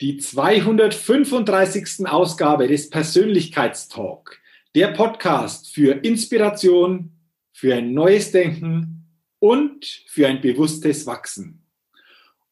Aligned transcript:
Die 0.00 0.16
235. 0.16 2.06
Ausgabe 2.06 2.68
des 2.68 2.88
Persönlichkeitstalk, 2.88 4.40
der 4.76 4.92
Podcast 4.92 5.74
für 5.74 6.04
Inspiration, 6.04 7.10
für 7.52 7.74
ein 7.74 7.94
neues 7.94 8.30
Denken 8.30 9.08
und 9.40 9.84
für 10.06 10.28
ein 10.28 10.40
bewusstes 10.40 11.04
Wachsen. 11.04 11.64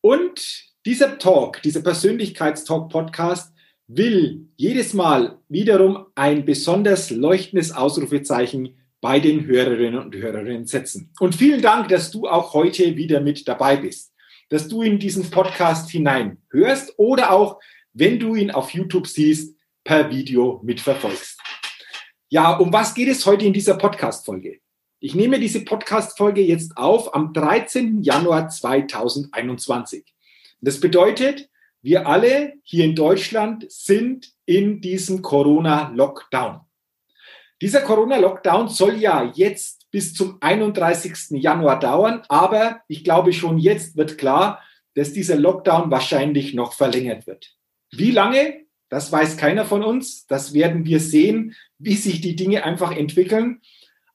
Und 0.00 0.64
dieser 0.86 1.18
Talk, 1.18 1.62
dieser 1.62 1.82
Persönlichkeitstalk-Podcast 1.82 3.54
will 3.86 4.48
jedes 4.56 4.92
Mal 4.92 5.38
wiederum 5.48 6.06
ein 6.16 6.44
besonders 6.44 7.10
leuchtendes 7.10 7.70
Ausrufezeichen 7.70 8.76
bei 9.00 9.20
den 9.20 9.46
Hörerinnen 9.46 10.00
und 10.00 10.16
Hörerinnen 10.16 10.66
setzen. 10.66 11.12
Und 11.20 11.36
vielen 11.36 11.62
Dank, 11.62 11.90
dass 11.90 12.10
du 12.10 12.26
auch 12.26 12.54
heute 12.54 12.96
wieder 12.96 13.20
mit 13.20 13.46
dabei 13.46 13.76
bist 13.76 14.15
dass 14.48 14.68
du 14.68 14.82
in 14.82 14.98
diesen 14.98 15.30
Podcast 15.30 15.90
hinein 15.90 16.38
hörst 16.50 16.94
oder 16.98 17.32
auch, 17.32 17.60
wenn 17.92 18.18
du 18.18 18.34
ihn 18.34 18.50
auf 18.50 18.70
YouTube 18.70 19.06
siehst, 19.06 19.56
per 19.84 20.10
Video 20.10 20.60
mitverfolgst. 20.64 21.40
Ja, 22.28 22.56
um 22.56 22.72
was 22.72 22.94
geht 22.94 23.08
es 23.08 23.24
heute 23.24 23.44
in 23.44 23.52
dieser 23.52 23.76
Podcast-Folge? 23.76 24.60
Ich 24.98 25.14
nehme 25.14 25.38
diese 25.38 25.64
Podcast-Folge 25.64 26.40
jetzt 26.40 26.76
auf 26.76 27.14
am 27.14 27.32
13. 27.32 28.02
Januar 28.02 28.48
2021. 28.48 30.04
Das 30.60 30.80
bedeutet, 30.80 31.48
wir 31.82 32.08
alle 32.08 32.54
hier 32.64 32.84
in 32.84 32.96
Deutschland 32.96 33.70
sind 33.70 34.32
in 34.44 34.80
diesem 34.80 35.22
Corona-Lockdown. 35.22 36.60
Dieser 37.62 37.82
Corona-Lockdown 37.82 38.68
soll 38.68 38.96
ja 38.96 39.30
jetzt 39.34 39.85
bis 39.96 40.12
zum 40.12 40.36
31. 40.42 41.40
Januar 41.40 41.80
dauern. 41.80 42.20
Aber 42.28 42.82
ich 42.86 43.02
glaube, 43.02 43.32
schon 43.32 43.56
jetzt 43.56 43.96
wird 43.96 44.18
klar, 44.18 44.62
dass 44.92 45.14
dieser 45.14 45.36
Lockdown 45.36 45.90
wahrscheinlich 45.90 46.52
noch 46.52 46.74
verlängert 46.74 47.26
wird. 47.26 47.56
Wie 47.92 48.10
lange? 48.10 48.66
Das 48.90 49.10
weiß 49.10 49.38
keiner 49.38 49.64
von 49.64 49.82
uns. 49.82 50.26
Das 50.26 50.52
werden 50.52 50.84
wir 50.84 51.00
sehen, 51.00 51.54
wie 51.78 51.94
sich 51.94 52.20
die 52.20 52.36
Dinge 52.36 52.64
einfach 52.64 52.94
entwickeln. 52.94 53.62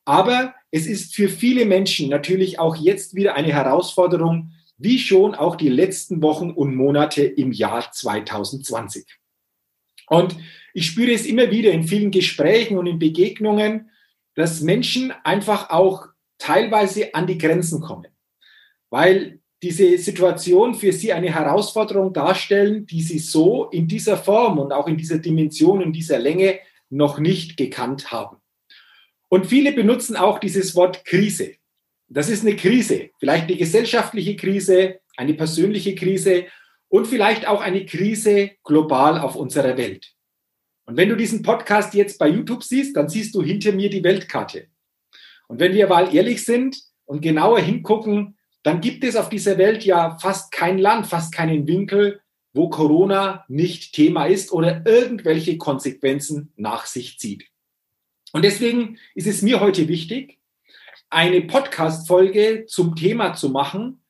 Aber 0.06 0.54
es 0.70 0.86
ist 0.86 1.16
für 1.16 1.30
viele 1.30 1.66
Menschen 1.66 2.10
natürlich 2.10 2.60
auch 2.60 2.76
jetzt 2.76 3.16
wieder 3.16 3.34
eine 3.34 3.52
Herausforderung, 3.52 4.52
wie 4.78 5.00
schon 5.00 5.34
auch 5.34 5.56
die 5.56 5.70
letzten 5.70 6.22
Wochen 6.22 6.52
und 6.52 6.76
Monate 6.76 7.24
im 7.24 7.52
Jahr 7.52 7.92
2020. 7.92 9.08
Und 10.06 10.36
ich 10.76 10.86
spüre 10.86 11.12
es 11.12 11.26
immer 11.26 11.50
wieder 11.50 11.72
in 11.72 11.86
vielen 11.86 12.12
Gesprächen 12.12 12.78
und 12.78 12.86
in 12.86 13.00
Begegnungen, 13.00 13.90
dass 14.36 14.62
Menschen 14.62 15.14
einfach 15.24 15.70
auch 15.70 16.08
teilweise 16.38 17.14
an 17.14 17.28
die 17.28 17.38
Grenzen 17.38 17.82
kommen, 17.82 18.08
weil 18.90 19.40
diese 19.64 19.98
Situation 19.98 20.74
für 20.74 20.92
sie 20.92 21.14
eine 21.14 21.34
Herausforderung 21.34 22.14
darstellen, 22.14 22.88
die 22.88 23.02
sie 23.02 23.20
so 23.20 23.70
in 23.70 23.88
dieser 23.88 24.18
Form 24.18 24.58
und 24.58 24.72
auch 24.72 24.88
in 24.88 24.98
dieser 24.98 25.20
Dimension, 25.20 25.82
in 25.82 25.94
dieser 25.94 26.18
Länge 26.18 26.60
noch 26.90 27.20
nicht 27.20 27.58
gekannt 27.58 28.12
haben. 28.12 28.38
Und 29.30 29.46
viele 29.46 29.72
benutzen 29.72 30.16
auch 30.16 30.40
dieses 30.40 30.76
Wort 30.76 31.06
Krise. 31.06 31.54
Das 32.10 32.28
ist 32.28 32.46
eine 32.46 32.56
Krise, 32.56 33.12
vielleicht 33.20 33.48
eine 33.48 33.56
gesellschaftliche 33.56 34.36
Krise, 34.36 35.00
eine 35.16 35.34
persönliche 35.36 35.96
Krise 35.96 36.48
und 36.90 37.08
vielleicht 37.08 37.48
auch 37.48 37.62
eine 37.62 37.86
Krise 37.86 38.52
global 38.64 39.20
auf 39.20 39.36
unserer 39.36 39.78
Welt. 39.78 40.12
Und 40.92 40.98
wenn 40.98 41.08
du 41.08 41.16
diesen 41.16 41.42
Podcast 41.42 41.94
jetzt 41.94 42.20
bei 42.20 42.28
YouTube 42.28 42.66
siehst, 42.66 42.98
dann 42.98 43.08
siehst 43.08 43.34
du 43.34 43.42
hinter 43.42 43.72
mir 43.72 43.90
die 43.90 44.04
Weltkarte. 44.04 44.68
Und 45.48 45.62
wenn 45.62 45.74
wir 45.74 45.88
mal 45.88 46.14
ehrlich 46.14 46.44
sind 46.44 46.82
und 47.06 47.22
genauer 47.22 47.62
hingucken, 47.62 48.38
dann 48.62 48.82
gibt 48.82 49.06
es 49.06 49.16
auf 49.16 49.30
dieser 49.30 49.58
Welt 49.58 49.86
ja 49.86 50.18
fast 50.20 50.52
kein 50.52 50.78
Land, 50.78 51.08
fast 51.08 51.34
keinen 51.34 51.66
Winkel, 51.66 52.20
wo 52.52 52.68
Corona 52.68 53.46
nicht 53.48 53.94
Thema 53.94 54.26
ist 54.26 54.52
oder 54.52 54.86
irgendwelche 54.86 55.58
Konsequenzen 55.58 56.52
nach 56.58 56.86
sich 56.86 57.18
zieht. 57.18 57.46
Und 58.34 58.44
deswegen 58.44 58.98
ist 59.16 59.28
es 59.28 59.42
mir 59.42 59.62
heute 59.62 59.88
wichtig, 59.88 60.40
eine 61.10 61.40
Podcast-Folge 61.40 62.66
zum 62.68 62.98
Thema 62.98 63.34
zu 63.34 63.48
machen. 63.48 64.04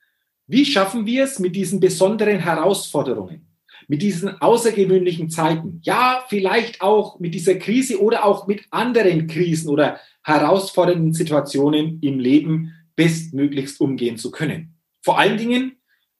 Wie 0.47 0.65
schaffen 0.65 1.05
wir 1.05 1.25
es 1.25 1.37
mit 1.37 1.55
diesen 1.55 1.79
besonderen 1.79 2.39
Herausforderungen? 2.39 3.50
Mit 3.91 4.01
diesen 4.01 4.41
außergewöhnlichen 4.41 5.29
Zeiten, 5.29 5.81
ja, 5.83 6.23
vielleicht 6.29 6.79
auch 6.79 7.19
mit 7.19 7.33
dieser 7.33 7.55
Krise 7.55 8.01
oder 8.01 8.23
auch 8.23 8.47
mit 8.47 8.63
anderen 8.69 9.27
Krisen 9.27 9.67
oder 9.67 9.99
herausfordernden 10.23 11.11
Situationen 11.11 11.99
im 12.01 12.17
Leben 12.17 12.71
bestmöglichst 12.95 13.81
umgehen 13.81 14.15
zu 14.15 14.31
können. 14.31 14.77
Vor 15.01 15.19
allen 15.19 15.37
Dingen, 15.37 15.73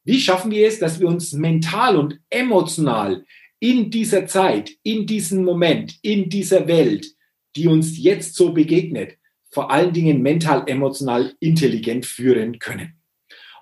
wie 0.04 0.20
schaffen 0.20 0.52
wir 0.52 0.68
es, 0.68 0.80
dass 0.80 1.00
wir 1.00 1.08
uns 1.08 1.32
mental 1.32 1.96
und 1.96 2.20
emotional 2.30 3.24
in 3.62 3.90
dieser 3.90 4.28
Zeit, 4.28 4.72
in 4.84 5.08
diesem 5.08 5.46
Moment, 5.46 5.98
in 6.02 6.30
dieser 6.30 6.68
Welt, 6.68 7.08
die 7.56 7.68
uns 7.68 7.98
jetzt 7.98 8.36
so 8.36 8.52
begegnet, 8.52 9.14
vor 9.50 9.72
allen 9.72 9.94
Dingen 9.94 10.22
mental, 10.22 10.66
emotional 10.68 11.36
intelligent 11.40 12.06
führen 12.06 12.60
können. 12.60 13.01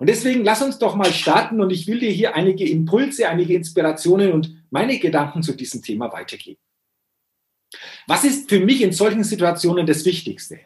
Und 0.00 0.08
deswegen 0.08 0.44
lass 0.44 0.62
uns 0.62 0.78
doch 0.78 0.96
mal 0.96 1.12
starten 1.12 1.60
und 1.60 1.70
ich 1.70 1.86
will 1.86 2.00
dir 2.00 2.10
hier 2.10 2.34
einige 2.34 2.66
Impulse, 2.66 3.28
einige 3.28 3.54
Inspirationen 3.54 4.32
und 4.32 4.64
meine 4.70 4.98
Gedanken 4.98 5.42
zu 5.42 5.52
diesem 5.52 5.82
Thema 5.82 6.10
weitergeben. 6.10 6.58
Was 8.06 8.24
ist 8.24 8.48
für 8.48 8.60
mich 8.60 8.80
in 8.80 8.92
solchen 8.92 9.24
Situationen 9.24 9.86
das 9.86 10.06
Wichtigste? 10.06 10.60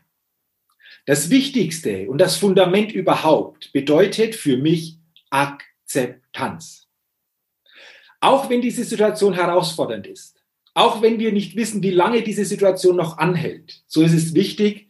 Das 1.05 1.31
Wichtigste 1.31 2.09
und 2.09 2.19
das 2.19 2.37
Fundament 2.37 2.93
überhaupt 2.93 3.73
bedeutet 3.73 4.37
für 4.37 4.57
mich 4.57 5.01
Akzeptanz. 5.31 6.87
Auch 8.21 8.49
wenn 8.49 8.63
diese 8.63 8.85
Situation 8.85 9.35
herausfordernd 9.35 10.07
ist, 10.07 10.45
auch 10.75 11.03
wenn 11.03 11.19
wir 11.19 11.33
nicht 11.33 11.57
wissen, 11.57 11.83
wie 11.83 11.91
lange 11.91 12.23
diese 12.23 12.45
Situation 12.45 12.95
noch 12.95 13.19
anhält, 13.19 13.83
so 13.89 14.03
ist 14.03 14.15
es 14.15 14.33
wichtig, 14.33 14.89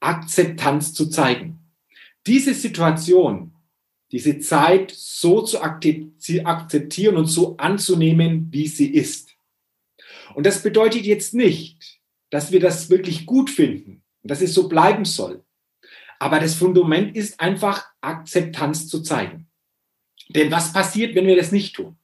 Akzeptanz 0.00 0.94
zu 0.94 1.10
zeigen. 1.10 1.58
Diese 2.26 2.54
Situation 2.54 3.51
diese 4.12 4.38
Zeit 4.38 4.92
so 4.94 5.40
zu 5.40 5.62
akzeptieren 5.62 7.16
und 7.16 7.26
so 7.26 7.56
anzunehmen, 7.56 8.48
wie 8.50 8.68
sie 8.68 8.92
ist. 8.92 9.30
Und 10.34 10.44
das 10.44 10.62
bedeutet 10.62 11.04
jetzt 11.04 11.32
nicht, 11.34 12.00
dass 12.30 12.52
wir 12.52 12.60
das 12.60 12.90
wirklich 12.90 13.26
gut 13.26 13.50
finden 13.50 14.02
und 14.22 14.30
dass 14.30 14.42
es 14.42 14.54
so 14.54 14.68
bleiben 14.68 15.06
soll. 15.06 15.42
Aber 16.18 16.38
das 16.38 16.54
Fundament 16.54 17.16
ist 17.16 17.40
einfach 17.40 17.86
Akzeptanz 18.00 18.86
zu 18.88 19.02
zeigen. 19.02 19.48
Denn 20.28 20.50
was 20.50 20.72
passiert, 20.72 21.14
wenn 21.14 21.26
wir 21.26 21.36
das 21.36 21.50
nicht 21.50 21.74
tun? 21.74 21.96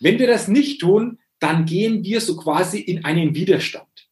Wenn 0.00 0.18
wir 0.18 0.26
das 0.26 0.48
nicht 0.48 0.80
tun, 0.80 1.18
dann 1.40 1.66
gehen 1.66 2.04
wir 2.04 2.20
so 2.20 2.36
quasi 2.36 2.78
in 2.78 3.04
einen 3.04 3.34
Widerstand. 3.34 4.08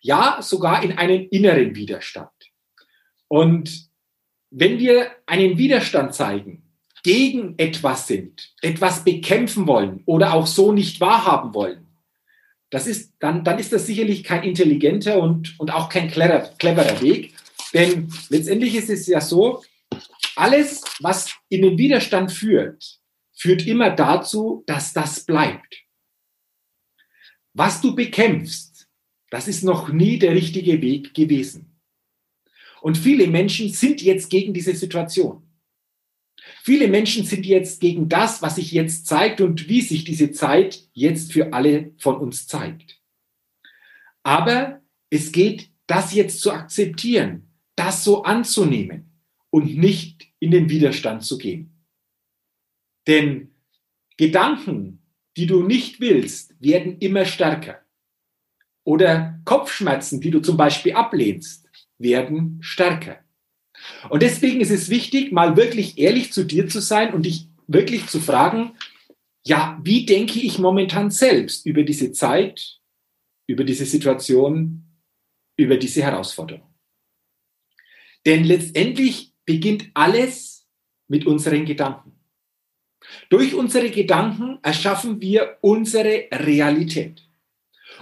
Ja, 0.00 0.40
sogar 0.42 0.82
in 0.82 0.92
einen 0.92 1.28
inneren 1.28 1.76
Widerstand. 1.76 2.30
Und 3.28 3.88
wenn 4.50 4.78
wir 4.78 5.12
einen 5.26 5.58
Widerstand 5.58 6.14
zeigen, 6.14 6.61
gegen 7.02 7.54
etwas 7.58 8.06
sind, 8.06 8.54
etwas 8.60 9.04
bekämpfen 9.04 9.66
wollen 9.66 10.02
oder 10.06 10.34
auch 10.34 10.46
so 10.46 10.72
nicht 10.72 11.00
wahrhaben 11.00 11.54
wollen, 11.54 11.82
das 12.72 12.86
ist, 12.86 13.12
dann, 13.18 13.44
dann 13.44 13.58
ist 13.58 13.72
das 13.72 13.86
sicherlich 13.86 14.24
kein 14.24 14.44
intelligenter 14.44 15.20
und, 15.20 15.60
und 15.60 15.70
auch 15.72 15.90
kein 15.90 16.10
cleverer, 16.10 16.54
cleverer 16.58 17.02
Weg. 17.02 17.34
Denn 17.74 18.10
letztendlich 18.30 18.74
ist 18.74 18.88
es 18.88 19.06
ja 19.06 19.20
so, 19.20 19.62
alles, 20.36 20.82
was 21.00 21.34
in 21.50 21.60
den 21.60 21.76
Widerstand 21.76 22.32
führt, 22.32 22.98
führt 23.34 23.66
immer 23.66 23.90
dazu, 23.90 24.64
dass 24.66 24.94
das 24.94 25.26
bleibt. 25.26 25.82
Was 27.52 27.82
du 27.82 27.94
bekämpfst, 27.94 28.88
das 29.28 29.48
ist 29.48 29.64
noch 29.64 29.90
nie 29.90 30.18
der 30.18 30.32
richtige 30.32 30.80
Weg 30.80 31.12
gewesen. 31.12 31.78
Und 32.80 32.96
viele 32.96 33.26
Menschen 33.26 33.68
sind 33.68 34.00
jetzt 34.00 34.30
gegen 34.30 34.54
diese 34.54 34.74
Situation. 34.74 35.42
Viele 36.64 36.86
Menschen 36.86 37.24
sind 37.24 37.44
jetzt 37.44 37.80
gegen 37.80 38.08
das, 38.08 38.40
was 38.40 38.54
sich 38.54 38.70
jetzt 38.70 39.06
zeigt 39.06 39.40
und 39.40 39.68
wie 39.68 39.80
sich 39.80 40.04
diese 40.04 40.30
Zeit 40.30 40.88
jetzt 40.92 41.32
für 41.32 41.52
alle 41.52 41.92
von 41.98 42.14
uns 42.14 42.46
zeigt. 42.46 43.00
Aber 44.22 44.80
es 45.10 45.32
geht, 45.32 45.70
das 45.88 46.14
jetzt 46.14 46.40
zu 46.40 46.52
akzeptieren, 46.52 47.48
das 47.74 48.04
so 48.04 48.22
anzunehmen 48.22 49.10
und 49.50 49.76
nicht 49.76 50.28
in 50.38 50.52
den 50.52 50.68
Widerstand 50.68 51.24
zu 51.24 51.36
gehen. 51.36 51.84
Denn 53.08 53.56
Gedanken, 54.16 55.02
die 55.36 55.46
du 55.46 55.64
nicht 55.64 55.98
willst, 55.98 56.54
werden 56.60 56.96
immer 56.98 57.24
stärker. 57.24 57.80
Oder 58.84 59.40
Kopfschmerzen, 59.44 60.20
die 60.20 60.30
du 60.30 60.38
zum 60.38 60.56
Beispiel 60.56 60.92
ablehnst, 60.92 61.68
werden 61.98 62.58
stärker. 62.60 63.18
Und 64.08 64.22
deswegen 64.22 64.60
ist 64.60 64.70
es 64.70 64.88
wichtig, 64.88 65.32
mal 65.32 65.56
wirklich 65.56 65.98
ehrlich 65.98 66.32
zu 66.32 66.44
dir 66.44 66.68
zu 66.68 66.80
sein 66.80 67.14
und 67.14 67.26
dich 67.26 67.48
wirklich 67.66 68.06
zu 68.06 68.20
fragen, 68.20 68.72
ja, 69.44 69.80
wie 69.82 70.06
denke 70.06 70.40
ich 70.40 70.58
momentan 70.58 71.10
selbst 71.10 71.66
über 71.66 71.82
diese 71.82 72.12
Zeit, 72.12 72.78
über 73.46 73.64
diese 73.64 73.86
Situation, 73.86 74.84
über 75.56 75.76
diese 75.76 76.02
Herausforderung? 76.02 76.68
Denn 78.24 78.44
letztendlich 78.44 79.32
beginnt 79.44 79.90
alles 79.94 80.68
mit 81.08 81.26
unseren 81.26 81.64
Gedanken. 81.64 82.12
Durch 83.30 83.54
unsere 83.54 83.90
Gedanken 83.90 84.58
erschaffen 84.62 85.20
wir 85.20 85.58
unsere 85.60 86.28
Realität. 86.32 87.28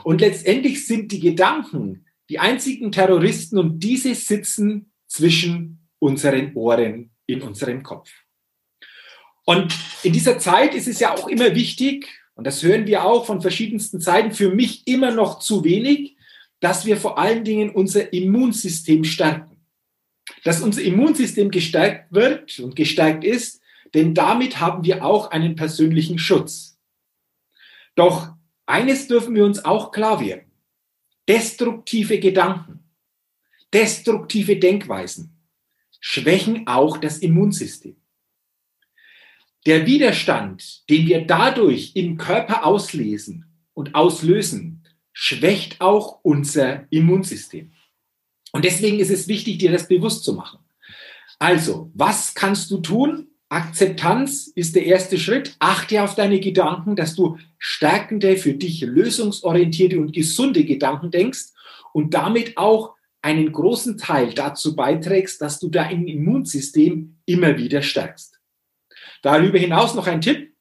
Und 0.04 0.20
letztendlich 0.20 0.86
sind 0.86 1.10
die 1.12 1.20
Gedanken 1.20 2.04
die 2.28 2.38
einzigen 2.38 2.92
Terroristen 2.92 3.58
und 3.58 3.80
diese 3.80 4.14
sitzen 4.14 4.89
zwischen 5.10 5.88
unseren 5.98 6.54
Ohren 6.54 7.10
in 7.26 7.42
unserem 7.42 7.82
Kopf. 7.82 8.10
Und 9.44 9.76
in 10.02 10.12
dieser 10.12 10.38
Zeit 10.38 10.74
ist 10.74 10.88
es 10.88 11.00
ja 11.00 11.12
auch 11.14 11.28
immer 11.28 11.54
wichtig, 11.54 12.08
und 12.34 12.46
das 12.46 12.62
hören 12.62 12.86
wir 12.86 13.04
auch 13.04 13.26
von 13.26 13.42
verschiedensten 13.42 14.00
Seiten, 14.00 14.32
für 14.32 14.54
mich 14.54 14.86
immer 14.86 15.10
noch 15.10 15.40
zu 15.40 15.64
wenig, 15.64 16.16
dass 16.60 16.86
wir 16.86 16.96
vor 16.96 17.18
allen 17.18 17.44
Dingen 17.44 17.70
unser 17.70 18.12
Immunsystem 18.12 19.04
stärken. 19.04 19.56
Dass 20.44 20.62
unser 20.62 20.82
Immunsystem 20.82 21.50
gestärkt 21.50 22.12
wird 22.12 22.58
und 22.60 22.76
gestärkt 22.76 23.24
ist, 23.24 23.60
denn 23.92 24.14
damit 24.14 24.60
haben 24.60 24.84
wir 24.84 25.04
auch 25.04 25.32
einen 25.32 25.56
persönlichen 25.56 26.18
Schutz. 26.18 26.78
Doch 27.94 28.32
eines 28.66 29.08
dürfen 29.08 29.34
wir 29.34 29.44
uns 29.44 29.64
auch 29.64 29.90
klar 29.90 30.20
werden. 30.24 30.50
Destruktive 31.28 32.20
Gedanken, 32.20 32.89
destruktive 33.72 34.56
Denkweisen 34.56 35.36
schwächen 36.00 36.66
auch 36.66 36.98
das 36.98 37.18
Immunsystem. 37.18 37.96
Der 39.66 39.86
Widerstand, 39.86 40.88
den 40.88 41.06
wir 41.06 41.26
dadurch 41.26 41.92
im 41.94 42.16
Körper 42.16 42.64
auslesen 42.64 43.44
und 43.74 43.94
auslösen, 43.94 44.84
schwächt 45.12 45.80
auch 45.80 46.20
unser 46.22 46.86
Immunsystem. 46.90 47.72
Und 48.52 48.64
deswegen 48.64 48.98
ist 48.98 49.10
es 49.10 49.28
wichtig, 49.28 49.58
dir 49.58 49.70
das 49.70 49.86
bewusst 49.86 50.24
zu 50.24 50.32
machen. 50.32 50.60
Also, 51.38 51.90
was 51.94 52.34
kannst 52.34 52.70
du 52.70 52.78
tun? 52.78 53.28
Akzeptanz 53.50 54.46
ist 54.54 54.76
der 54.76 54.86
erste 54.86 55.18
Schritt. 55.18 55.56
Achte 55.58 56.02
auf 56.02 56.14
deine 56.14 56.40
Gedanken, 56.40 56.96
dass 56.96 57.14
du 57.14 57.38
stärkende, 57.58 58.36
für 58.36 58.54
dich 58.54 58.80
lösungsorientierte 58.80 60.00
und 60.00 60.12
gesunde 60.12 60.64
Gedanken 60.64 61.10
denkst 61.10 61.48
und 61.92 62.14
damit 62.14 62.56
auch 62.56 62.94
einen 63.22 63.52
großen 63.52 63.98
Teil 63.98 64.32
dazu 64.32 64.74
beiträgst, 64.74 65.40
dass 65.40 65.58
du 65.58 65.68
dein 65.68 66.06
Immunsystem 66.06 67.16
immer 67.26 67.58
wieder 67.58 67.82
stärkst. 67.82 68.40
Darüber 69.22 69.58
hinaus 69.58 69.94
noch 69.94 70.06
ein 70.06 70.20
Tipp. 70.20 70.54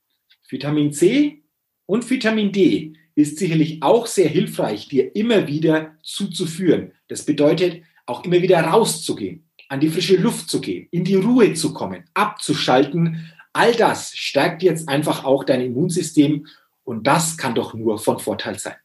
Vitamin 0.50 0.92
C 0.92 1.44
und 1.86 2.10
Vitamin 2.10 2.52
D 2.52 2.94
ist 3.16 3.38
sicherlich 3.38 3.82
auch 3.82 4.08
sehr 4.08 4.30
hilfreich, 4.30 4.88
dir 4.88 5.16
immer 5.16 5.48
wieder 5.48 5.98
zuzuführen. 6.04 6.94
Das 7.08 7.26
bedeutet, 7.26 7.84
auch 8.06 8.24
immer 8.24 8.42
wieder 8.42 8.60
rauszugehen, 8.62 9.50
an 9.68 9.80
die 9.80 9.90
frische 9.90 10.18
Luft 10.18 10.50
zu 10.50 10.62
gehen, 10.62 10.88
in 10.92 11.04
die 11.04 11.16
Ruhe 11.16 11.54
zu 11.54 11.74
kommen, 11.74 12.06
abzuschalten. 12.14 13.32
All 13.54 13.74
das 13.74 14.16
stärkt 14.16 14.64
jetzt 14.64 14.90
einfach 14.90 15.24
auch 15.24 15.44
dein 15.44 15.62
Immunsystem 15.62 16.48
und 16.84 17.06
das 17.06 17.38
kann 17.38 17.56
doch 17.56 17.74
nur 17.74 18.00
von 18.00 18.20
Vorteil 18.20 18.58
sein. 18.58 18.76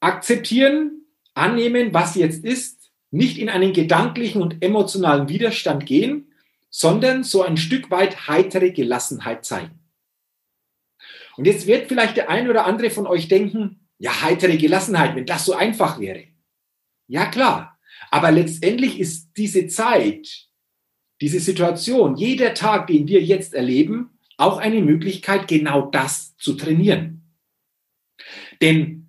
Akzeptieren, 0.00 1.01
annehmen, 1.34 1.94
was 1.94 2.14
jetzt 2.14 2.44
ist, 2.44 2.90
nicht 3.10 3.38
in 3.38 3.48
einen 3.48 3.72
gedanklichen 3.72 4.40
und 4.42 4.62
emotionalen 4.62 5.28
Widerstand 5.28 5.86
gehen, 5.86 6.32
sondern 6.70 7.24
so 7.24 7.42
ein 7.42 7.56
Stück 7.56 7.90
weit 7.90 8.28
heitere 8.28 8.70
Gelassenheit 8.70 9.44
zeigen. 9.44 9.78
Und 11.36 11.46
jetzt 11.46 11.66
wird 11.66 11.88
vielleicht 11.88 12.16
der 12.16 12.30
ein 12.30 12.48
oder 12.48 12.66
andere 12.66 12.90
von 12.90 13.06
euch 13.06 13.28
denken, 13.28 13.88
ja, 13.98 14.22
heitere 14.22 14.56
Gelassenheit, 14.56 15.14
wenn 15.14 15.26
das 15.26 15.44
so 15.44 15.54
einfach 15.54 16.00
wäre. 16.00 16.24
Ja, 17.06 17.26
klar, 17.26 17.78
aber 18.10 18.30
letztendlich 18.30 18.98
ist 18.98 19.32
diese 19.36 19.68
Zeit, 19.68 20.48
diese 21.20 21.40
Situation, 21.40 22.16
jeder 22.16 22.54
Tag, 22.54 22.86
den 22.88 23.06
wir 23.06 23.22
jetzt 23.22 23.54
erleben, 23.54 24.18
auch 24.38 24.58
eine 24.58 24.80
Möglichkeit, 24.80 25.46
genau 25.46 25.82
das 25.82 26.36
zu 26.36 26.54
trainieren. 26.54 27.22
Denn 28.60 29.01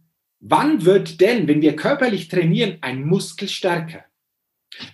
wann 0.44 0.84
wird 0.86 1.22
denn, 1.22 1.48
wenn 1.48 1.62
wir 1.62 1.76
körperlich 1.76 2.28
trainieren, 2.28 2.78
ein 2.82 3.06
Muskel 3.06 3.48
stärker? 3.48 4.06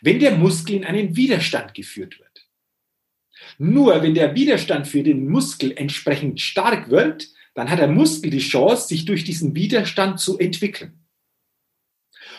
Wenn 0.01 0.19
der 0.19 0.35
Muskel 0.35 0.75
in 0.75 0.85
einen 0.85 1.15
Widerstand 1.15 1.73
geführt 1.73 2.19
wird. 2.19 2.47
Nur 3.57 4.01
wenn 4.03 4.13
der 4.13 4.35
Widerstand 4.35 4.87
für 4.87 5.03
den 5.03 5.27
Muskel 5.27 5.73
entsprechend 5.75 6.39
stark 6.39 6.89
wird, 6.89 7.29
dann 7.55 7.69
hat 7.69 7.79
der 7.79 7.87
Muskel 7.87 8.29
die 8.29 8.39
Chance, 8.39 8.87
sich 8.87 9.05
durch 9.05 9.23
diesen 9.23 9.55
Widerstand 9.55 10.19
zu 10.19 10.37
entwickeln. 10.37 11.05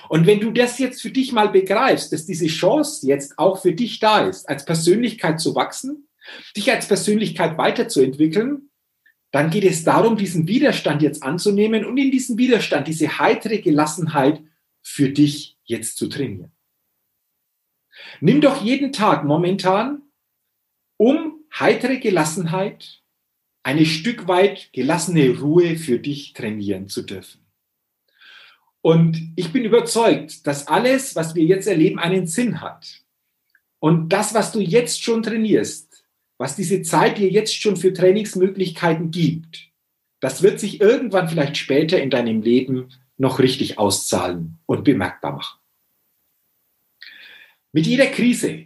Und 0.09 0.27
wenn 0.27 0.41
du 0.41 0.51
das 0.51 0.79
jetzt 0.79 1.03
für 1.03 1.11
dich 1.11 1.33
mal 1.33 1.49
begreifst, 1.49 2.12
dass 2.12 2.27
diese 2.27 2.47
Chance 2.47 3.07
jetzt 3.07 3.39
auch 3.39 3.61
für 3.61 3.73
dich 3.73 3.99
da 3.99 4.27
ist, 4.27 4.49
als 4.49 4.65
Persönlichkeit 4.65 5.41
zu 5.41 5.55
wachsen, 5.55 6.09
dich 6.57 6.71
als 6.71 6.89
Persönlichkeit 6.89 7.59
weiterzuentwickeln, 7.59 8.69
dann 9.31 9.50
geht 9.50 9.65
es 9.65 9.85
darum, 9.85 10.17
diesen 10.17 10.49
Widerstand 10.49 11.03
jetzt 11.03 11.23
anzunehmen 11.23 11.85
und 11.85 11.97
in 11.97 12.11
diesem 12.11 12.37
Widerstand 12.37 12.88
diese 12.88 13.19
heitere 13.19 13.59
Gelassenheit 13.59 14.43
für 14.83 15.11
dich 15.11 15.57
jetzt 15.64 15.97
zu 15.97 16.09
trainieren. 16.09 16.52
Nimm 18.21 18.40
doch 18.40 18.62
jeden 18.62 18.93
Tag 18.93 19.25
momentan, 19.25 20.02
um 20.97 21.45
heitere 21.59 21.99
Gelassenheit, 21.99 23.02
eine 23.62 23.85
Stück 23.85 24.26
weit 24.26 24.73
gelassene 24.73 25.38
Ruhe 25.38 25.76
für 25.76 25.99
dich 25.99 26.33
trainieren 26.33 26.88
zu 26.88 27.02
dürfen. 27.02 27.47
Und 28.83 29.33
ich 29.37 29.52
bin 29.52 29.64
überzeugt, 29.64 30.47
dass 30.47 30.66
alles, 30.66 31.14
was 31.14 31.35
wir 31.35 31.45
jetzt 31.45 31.66
erleben, 31.66 31.99
einen 31.99 32.26
Sinn 32.26 32.62
hat. 32.62 33.02
Und 33.78 34.09
das, 34.11 34.33
was 34.33 34.52
du 34.52 34.61
jetzt 34.61 35.02
schon 35.02 35.23
trainierst, 35.23 35.89
was 36.40 36.56
diese 36.56 36.80
Zeit 36.80 37.18
dir 37.18 37.28
jetzt 37.28 37.54
schon 37.54 37.76
für 37.76 37.92
Trainingsmöglichkeiten 37.92 39.11
gibt, 39.11 39.68
das 40.20 40.42
wird 40.42 40.59
sich 40.59 40.80
irgendwann 40.80 41.28
vielleicht 41.28 41.59
später 41.59 42.00
in 42.00 42.09
deinem 42.09 42.40
Leben 42.40 42.94
noch 43.18 43.40
richtig 43.40 43.78
auszahlen 43.78 44.59
und 44.64 44.82
bemerkbar 44.82 45.32
machen. 45.32 45.61
Mit 47.73 47.87
jeder 47.87 48.06
Krise, 48.06 48.64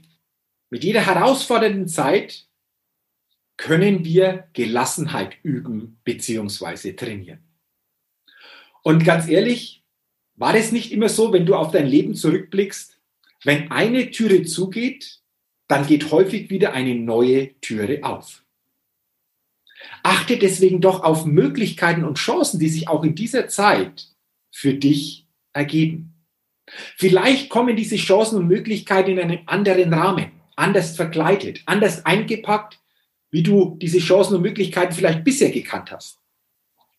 mit 0.70 0.84
jeder 0.84 1.04
herausfordernden 1.04 1.88
Zeit 1.88 2.46
können 3.56 4.04
wir 4.04 4.46
Gelassenheit 4.52 5.34
üben 5.42 5.98
bzw. 6.04 6.92
trainieren. 6.92 7.42
Und 8.84 9.04
ganz 9.04 9.26
ehrlich, 9.26 9.82
war 10.36 10.54
es 10.54 10.70
nicht 10.70 10.92
immer 10.92 11.08
so, 11.08 11.32
wenn 11.32 11.44
du 11.44 11.56
auf 11.56 11.72
dein 11.72 11.88
Leben 11.88 12.14
zurückblickst, 12.14 13.00
wenn 13.42 13.72
eine 13.72 14.12
Türe 14.12 14.44
zugeht, 14.44 15.23
dann 15.74 15.88
geht 15.88 16.12
häufig 16.12 16.50
wieder 16.50 16.72
eine 16.72 16.94
neue 16.94 17.60
Türe 17.60 18.04
auf. 18.04 18.44
Achte 20.04 20.38
deswegen 20.38 20.80
doch 20.80 21.02
auf 21.02 21.26
Möglichkeiten 21.26 22.04
und 22.04 22.16
Chancen, 22.16 22.60
die 22.60 22.68
sich 22.68 22.86
auch 22.86 23.02
in 23.02 23.16
dieser 23.16 23.48
Zeit 23.48 24.06
für 24.52 24.74
dich 24.74 25.26
ergeben. 25.52 26.14
Vielleicht 26.96 27.48
kommen 27.48 27.74
diese 27.74 27.96
Chancen 27.96 28.38
und 28.38 28.46
Möglichkeiten 28.46 29.10
in 29.10 29.18
einem 29.18 29.40
anderen 29.46 29.92
Rahmen, 29.92 30.30
anders 30.54 30.94
verkleidet, 30.94 31.62
anders 31.66 32.06
eingepackt, 32.06 32.78
wie 33.32 33.42
du 33.42 33.76
diese 33.82 33.98
Chancen 33.98 34.36
und 34.36 34.42
Möglichkeiten 34.42 34.94
vielleicht 34.94 35.24
bisher 35.24 35.50
gekannt 35.50 35.90
hast. 35.90 36.20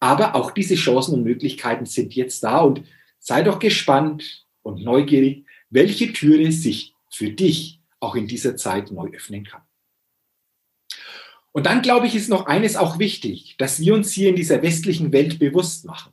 Aber 0.01 0.35
auch 0.35 0.51
diese 0.51 0.75
Chancen 0.75 1.13
und 1.13 1.23
Möglichkeiten 1.23 1.85
sind 1.85 2.13
jetzt 2.13 2.43
da 2.43 2.59
und 2.59 2.83
sei 3.19 3.41
doch 3.41 3.59
gespannt 3.59 4.45
und 4.63 4.83
neugierig, 4.83 5.45
welche 5.69 6.11
Türe 6.11 6.51
sich 6.51 6.93
für 7.09 7.29
dich 7.29 7.79
auch 8.05 8.15
in 8.15 8.27
dieser 8.27 8.55
Zeit 8.55 8.91
neu 8.91 9.09
öffnen 9.09 9.43
kann. 9.43 9.63
Und 11.51 11.65
dann 11.65 11.81
glaube 11.81 12.05
ich, 12.05 12.15
ist 12.15 12.29
noch 12.29 12.47
eines 12.47 12.75
auch 12.75 12.99
wichtig, 12.99 13.55
dass 13.57 13.79
wir 13.79 13.93
uns 13.93 14.11
hier 14.11 14.29
in 14.29 14.35
dieser 14.35 14.61
westlichen 14.61 15.11
Welt 15.11 15.39
bewusst 15.39 15.85
machen. 15.85 16.11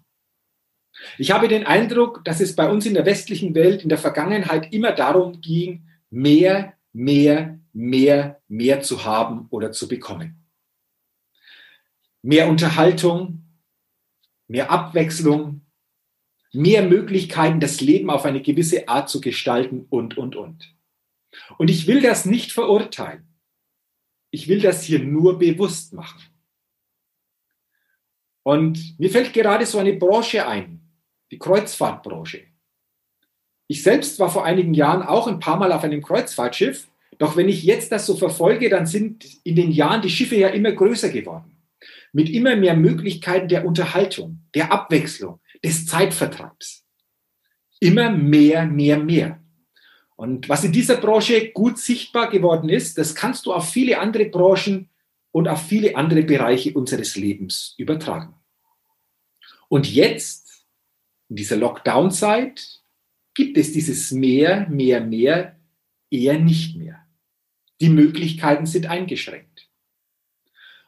Ich 1.18 1.32
habe 1.32 1.48
den 1.48 1.66
Eindruck, 1.66 2.24
dass 2.24 2.40
es 2.40 2.54
bei 2.54 2.70
uns 2.70 2.86
in 2.86 2.94
der 2.94 3.06
westlichen 3.06 3.54
Welt 3.54 3.82
in 3.82 3.88
der 3.88 3.98
Vergangenheit 3.98 4.72
immer 4.72 4.92
darum 4.92 5.40
ging, 5.40 5.88
mehr, 6.10 6.74
mehr, 6.92 7.58
mehr, 7.72 8.40
mehr 8.48 8.82
zu 8.82 9.04
haben 9.04 9.46
oder 9.50 9.72
zu 9.72 9.88
bekommen. 9.88 10.46
Mehr 12.22 12.48
Unterhaltung, 12.48 13.42
mehr 14.46 14.70
Abwechslung, 14.70 15.62
mehr 16.52 16.82
Möglichkeiten, 16.82 17.58
das 17.58 17.80
Leben 17.80 18.10
auf 18.10 18.24
eine 18.24 18.42
gewisse 18.42 18.88
Art 18.88 19.08
zu 19.08 19.20
gestalten 19.20 19.86
und, 19.88 20.16
und, 20.16 20.36
und. 20.36 20.72
Und 21.58 21.70
ich 21.70 21.86
will 21.86 22.00
das 22.00 22.24
nicht 22.24 22.52
verurteilen. 22.52 23.26
Ich 24.30 24.48
will 24.48 24.60
das 24.60 24.82
hier 24.82 24.98
nur 24.98 25.38
bewusst 25.38 25.92
machen. 25.92 26.22
Und 28.42 28.98
mir 28.98 29.10
fällt 29.10 29.32
gerade 29.32 29.66
so 29.66 29.78
eine 29.78 29.92
Branche 29.92 30.46
ein, 30.46 30.80
die 31.30 31.38
Kreuzfahrtbranche. 31.38 32.44
Ich 33.68 33.82
selbst 33.82 34.18
war 34.18 34.30
vor 34.30 34.44
einigen 34.44 34.74
Jahren 34.74 35.02
auch 35.02 35.28
ein 35.28 35.38
paar 35.38 35.56
Mal 35.56 35.72
auf 35.72 35.84
einem 35.84 36.02
Kreuzfahrtschiff, 36.02 36.88
doch 37.18 37.36
wenn 37.36 37.48
ich 37.48 37.62
jetzt 37.62 37.92
das 37.92 38.06
so 38.06 38.16
verfolge, 38.16 38.68
dann 38.68 38.86
sind 38.86 39.24
in 39.44 39.54
den 39.54 39.70
Jahren 39.70 40.02
die 40.02 40.10
Schiffe 40.10 40.36
ja 40.36 40.48
immer 40.48 40.72
größer 40.72 41.10
geworden. 41.10 41.56
Mit 42.12 42.28
immer 42.28 42.56
mehr 42.56 42.76
Möglichkeiten 42.76 43.48
der 43.48 43.64
Unterhaltung, 43.64 44.40
der 44.54 44.72
Abwechslung, 44.72 45.40
des 45.64 45.86
Zeitvertreibs. 45.86 46.84
Immer 47.80 48.10
mehr, 48.10 48.66
mehr, 48.66 48.98
mehr. 48.98 49.41
Und 50.22 50.48
was 50.48 50.62
in 50.62 50.70
dieser 50.70 50.98
Branche 50.98 51.50
gut 51.50 51.78
sichtbar 51.78 52.30
geworden 52.30 52.68
ist, 52.68 52.96
das 52.96 53.16
kannst 53.16 53.44
du 53.44 53.52
auf 53.52 53.68
viele 53.70 53.98
andere 53.98 54.26
Branchen 54.26 54.88
und 55.32 55.48
auf 55.48 55.66
viele 55.66 55.96
andere 55.96 56.22
Bereiche 56.22 56.74
unseres 56.74 57.16
Lebens 57.16 57.74
übertragen. 57.76 58.32
Und 59.68 59.92
jetzt, 59.92 60.64
in 61.28 61.34
dieser 61.34 61.56
Lockdown-Zeit, 61.56 62.84
gibt 63.34 63.58
es 63.58 63.72
dieses 63.72 64.12
mehr, 64.12 64.68
mehr, 64.68 65.00
mehr 65.00 65.58
eher 66.08 66.38
nicht 66.38 66.76
mehr. 66.76 67.04
Die 67.80 67.88
Möglichkeiten 67.88 68.66
sind 68.66 68.86
eingeschränkt. 68.86 69.70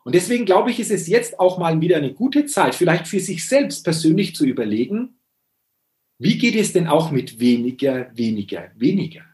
Und 0.04 0.14
deswegen 0.14 0.44
glaube 0.44 0.70
ich, 0.70 0.78
ist 0.78 0.92
es 0.92 1.08
jetzt 1.08 1.40
auch 1.40 1.58
mal 1.58 1.80
wieder 1.80 1.96
eine 1.96 2.14
gute 2.14 2.46
Zeit, 2.46 2.76
vielleicht 2.76 3.08
für 3.08 3.18
sich 3.18 3.48
selbst 3.48 3.82
persönlich 3.82 4.36
zu 4.36 4.46
überlegen, 4.46 5.18
wie 6.18 6.38
geht 6.38 6.54
es 6.54 6.72
denn 6.72 6.86
auch 6.86 7.10
mit 7.10 7.40
weniger, 7.40 8.10
weniger, 8.16 8.70
weniger? 8.76 9.24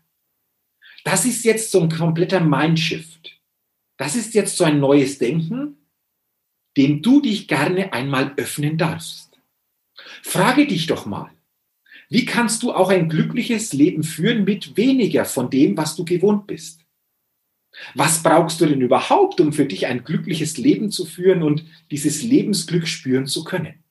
Das 1.04 1.24
ist 1.24 1.44
jetzt 1.44 1.70
so 1.70 1.80
ein 1.80 1.88
kompletter 1.88 2.40
Mindshift. 2.40 3.40
Das 3.96 4.16
ist 4.16 4.34
jetzt 4.34 4.56
so 4.56 4.64
ein 4.64 4.80
neues 4.80 5.18
Denken, 5.18 5.76
dem 6.76 7.02
du 7.02 7.20
dich 7.20 7.48
gerne 7.48 7.92
einmal 7.92 8.32
öffnen 8.36 8.78
darfst. 8.78 9.38
Frage 10.22 10.66
dich 10.66 10.86
doch 10.86 11.06
mal, 11.06 11.30
wie 12.08 12.24
kannst 12.24 12.62
du 12.62 12.72
auch 12.72 12.90
ein 12.90 13.08
glückliches 13.08 13.72
Leben 13.72 14.02
führen 14.02 14.44
mit 14.44 14.76
weniger 14.76 15.24
von 15.24 15.50
dem, 15.50 15.76
was 15.76 15.96
du 15.96 16.04
gewohnt 16.04 16.46
bist? 16.46 16.84
Was 17.94 18.22
brauchst 18.22 18.60
du 18.60 18.66
denn 18.66 18.80
überhaupt, 18.80 19.40
um 19.40 19.52
für 19.52 19.64
dich 19.64 19.86
ein 19.86 20.02
glückliches 20.02 20.58
Leben 20.58 20.90
zu 20.90 21.04
führen 21.04 21.42
und 21.42 21.64
dieses 21.90 22.22
Lebensglück 22.22 22.88
spüren 22.88 23.26
zu 23.26 23.44
können? 23.44 23.84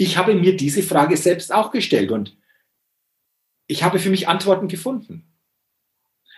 Ich 0.00 0.16
habe 0.16 0.34
mir 0.34 0.56
diese 0.56 0.82
Frage 0.82 1.14
selbst 1.18 1.52
auch 1.52 1.72
gestellt 1.72 2.10
und 2.10 2.34
ich 3.66 3.82
habe 3.82 3.98
für 3.98 4.08
mich 4.08 4.28
Antworten 4.28 4.66
gefunden. 4.66 5.30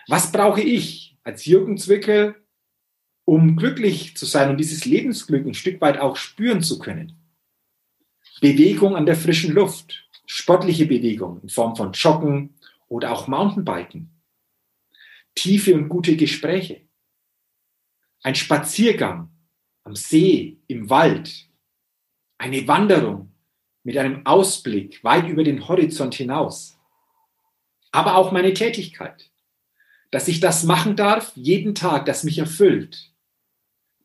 Was 0.09 0.33
brauche 0.33 0.59
ich 0.59 1.17
als 1.23 1.45
Jürgen 1.45 1.77
Zwickel, 1.77 2.35
um 3.23 3.55
glücklich 3.55 4.17
zu 4.17 4.25
sein 4.25 4.49
und 4.49 4.57
dieses 4.57 4.83
Lebensglück 4.83 5.47
ein 5.47 5.53
Stück 5.53 5.79
weit 5.79 5.97
auch 5.97 6.17
spüren 6.17 6.61
zu 6.61 6.77
können? 6.77 7.31
Bewegung 8.41 8.97
an 8.97 9.05
der 9.05 9.15
frischen 9.15 9.53
Luft, 9.53 10.09
sportliche 10.25 10.85
Bewegung 10.85 11.39
in 11.41 11.47
Form 11.47 11.77
von 11.77 11.93
Joggen 11.93 12.59
oder 12.89 13.13
auch 13.13 13.29
Mountainbiken 13.29 14.11
tiefe 15.35 15.73
und 15.73 15.87
gute 15.87 16.17
Gespräche. 16.17 16.81
Ein 18.23 18.35
Spaziergang 18.35 19.31
am 19.85 19.95
See, 19.95 20.59
im 20.67 20.89
Wald. 20.89 21.49
Eine 22.37 22.67
Wanderung 22.67 23.32
mit 23.83 23.97
einem 23.97 24.25
Ausblick 24.25 25.03
weit 25.03 25.27
über 25.27 25.43
den 25.43 25.67
Horizont 25.67 26.15
hinaus. 26.15 26.79
Aber 27.91 28.15
auch 28.15 28.31
meine 28.31 28.53
Tätigkeit. 28.53 29.29
Dass 30.11 30.27
ich 30.27 30.39
das 30.39 30.63
machen 30.63 30.95
darf, 30.95 31.31
jeden 31.35 31.75
Tag, 31.75 32.05
das 32.05 32.23
mich 32.23 32.39
erfüllt. 32.39 33.11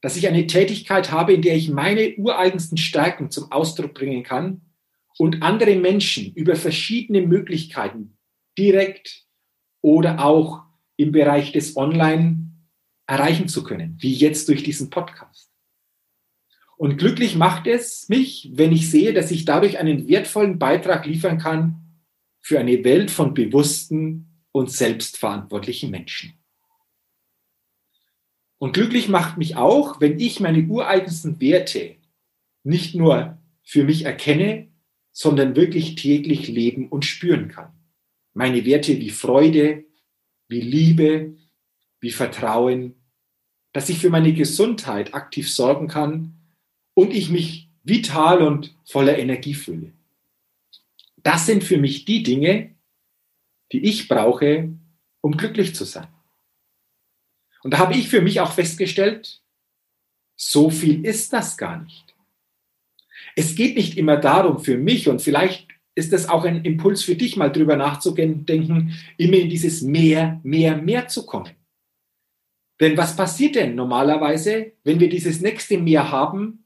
Dass 0.01 0.17
ich 0.17 0.29
eine 0.29 0.47
Tätigkeit 0.47 1.11
habe, 1.11 1.33
in 1.33 1.43
der 1.43 1.57
ich 1.57 1.69
meine 1.69 2.15
ureigensten 2.17 2.79
Stärken 2.79 3.31
zum 3.31 3.51
Ausdruck 3.53 3.95
bringen 3.95 4.23
kann 4.23 4.63
und 5.19 5.43
andere 5.43 5.77
Menschen 5.77 6.33
über 6.35 6.57
verschiedene 6.57 7.23
Möglichkeiten 7.23 8.17
direkt 8.57 9.27
oder 9.81 10.25
auch 10.25 10.63
im 10.97 11.13
Bereich 11.13 11.53
des 11.53 11.77
Online 11.77 12.51
erreichen 13.07 13.49
zu 13.49 13.65
können, 13.65 13.97
wie 14.01 14.13
jetzt 14.13 14.49
durch 14.49 14.63
diesen 14.63 14.91
Podcast. 14.91 15.48
Und 16.79 16.97
glücklich 16.97 17.35
macht 17.35 17.67
es 17.67 18.09
mich, 18.09 18.51
wenn 18.55 18.71
ich 18.71 18.89
sehe, 18.89 19.13
dass 19.13 19.33
ich 19.33 19.45
dadurch 19.45 19.79
einen 19.79 20.07
wertvollen 20.07 20.61
Beitrag 20.61 21.07
liefern 21.07 21.37
kann 21.39 21.83
für 22.41 22.61
eine 22.61 22.85
Welt 22.85 23.11
von 23.11 23.35
bewussten 23.35 24.45
und 24.53 24.71
selbstverantwortlichen 24.71 25.91
Menschen. 25.91 26.35
Und 28.59 28.75
glücklich 28.75 29.09
macht 29.09 29.39
mich 29.39 29.57
auch, 29.57 30.01
wenn 30.01 30.21
ich 30.21 30.39
meine 30.39 30.69
ureigensten 30.69 31.41
Werte 31.41 31.97
nicht 32.63 32.95
nur 32.95 33.39
für 33.65 33.83
mich 33.83 34.05
erkenne, 34.05 34.69
sondern 35.11 35.57
wirklich 35.57 35.97
täglich 35.97 36.47
leben 36.47 36.89
und 36.89 37.05
spüren 37.05 37.49
kann. 37.49 37.73
Meine 38.35 38.65
Werte 38.65 39.01
wie 39.01 39.11
Freude, 39.11 39.85
wie 40.47 40.61
Liebe, 40.61 41.37
wie 41.99 42.13
Vertrauen, 42.13 42.95
dass 43.73 43.89
ich 43.89 43.99
für 43.99 44.11
meine 44.11 44.33
Gesundheit 44.33 45.13
aktiv 45.13 45.53
sorgen 45.53 45.89
kann 45.89 46.38
und 46.99 47.15
ich 47.15 47.31
mich 47.31 47.69
vital 47.85 48.43
und 48.43 48.77
voller 48.85 49.19
Energie 49.19 49.55
fühle. 49.55 49.93
Das 51.19 51.47
sind 51.47 51.63
für 51.63 51.79
mich 51.79 52.05
die 52.05 52.25
Dinge, 52.25 52.75
die 53.71 53.85
ich 53.85 54.09
brauche, 54.09 54.71
um 55.21 55.37
glücklich 55.37 55.77
zu 55.77 55.85
sein. 55.85 56.09
Und 57.63 57.73
da 57.73 57.79
habe 57.79 57.95
ich 57.95 58.09
für 58.09 58.21
mich 58.21 58.41
auch 58.41 58.51
festgestellt, 58.51 59.43
so 60.35 60.71
viel 60.71 61.05
ist 61.05 61.33
das 61.33 61.57
gar 61.57 61.81
nicht. 61.81 62.17
Es 63.37 63.55
geht 63.55 63.77
nicht 63.77 63.97
immer 63.97 64.17
darum 64.17 64.59
für 64.59 64.77
mich 64.77 65.09
und 65.09 65.23
vielleicht 65.23 65.69
ist 65.95 66.13
das 66.13 66.29
auch 66.29 66.45
ein 66.45 66.65
Impuls 66.65 67.05
für 67.05 67.15
dich, 67.15 67.37
mal 67.37 67.53
drüber 67.53 67.77
nachzudenken, 67.77 68.97
immer 69.17 69.37
in 69.37 69.51
dieses 69.51 69.83
mehr, 69.83 70.41
mehr, 70.43 70.77
mehr 70.77 71.07
zu 71.07 71.25
kommen. 71.27 71.55
Denn 72.81 72.97
was 72.97 73.15
passiert 73.15 73.55
denn 73.55 73.77
normalerweise, 73.77 74.73
wenn 74.83 74.99
wir 74.99 75.09
dieses 75.09 75.41
nächste 75.41 75.79
Mehr 75.79 76.11
haben? 76.11 76.65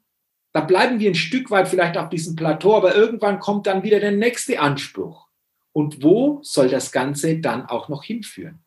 Da 0.53 0.61
bleiben 0.61 1.01
wir 1.01 1.11
ein 1.11 1.15
Stück 1.15 1.51
weit 1.51 1.69
vielleicht 1.69 1.97
auf 1.97 2.11
diesem 2.11 2.37
Plateau, 2.37 2.77
aber 2.77 2.95
irgendwann 2.95 3.39
kommt 3.39 3.67
dann 3.67 3.83
wieder 3.83 4.01
der 4.01 4.13
nächste 4.13 4.61
Anspruch. 4.61 5.29
Und 5.73 6.03
wo 6.03 6.41
soll 6.43 6.69
das 6.69 6.93
Ganze 6.93 7.39
dann 7.39 7.67
auch 7.67 7.89
noch 7.89 8.05
hinführen? 8.05 8.63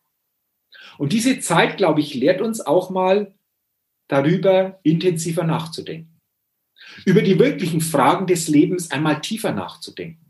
Und 0.98 1.14
diese 1.14 1.40
Zeit, 1.40 1.78
glaube 1.78 2.02
ich, 2.02 2.16
lehrt 2.16 2.42
uns 2.42 2.62
auch 2.62 2.90
mal 2.90 3.36
darüber 4.08 4.80
intensiver 4.84 5.44
nachzudenken. 5.44 6.20
Über 7.06 7.22
die 7.22 7.38
wirklichen 7.38 7.82
Fragen 7.82 8.28
des 8.28 8.48
Lebens 8.48 8.92
einmal 8.92 9.22
tiefer 9.22 9.52
nachzudenken 9.52 10.26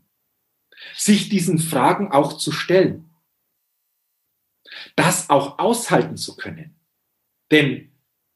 sich 0.94 1.28
diesen 1.28 1.58
Fragen 1.58 2.12
auch 2.12 2.34
zu 2.34 2.52
stellen. 2.52 3.10
Das 4.94 5.30
auch 5.30 5.58
aushalten 5.58 6.16
zu 6.16 6.36
können. 6.36 6.78
Denn 7.50 7.92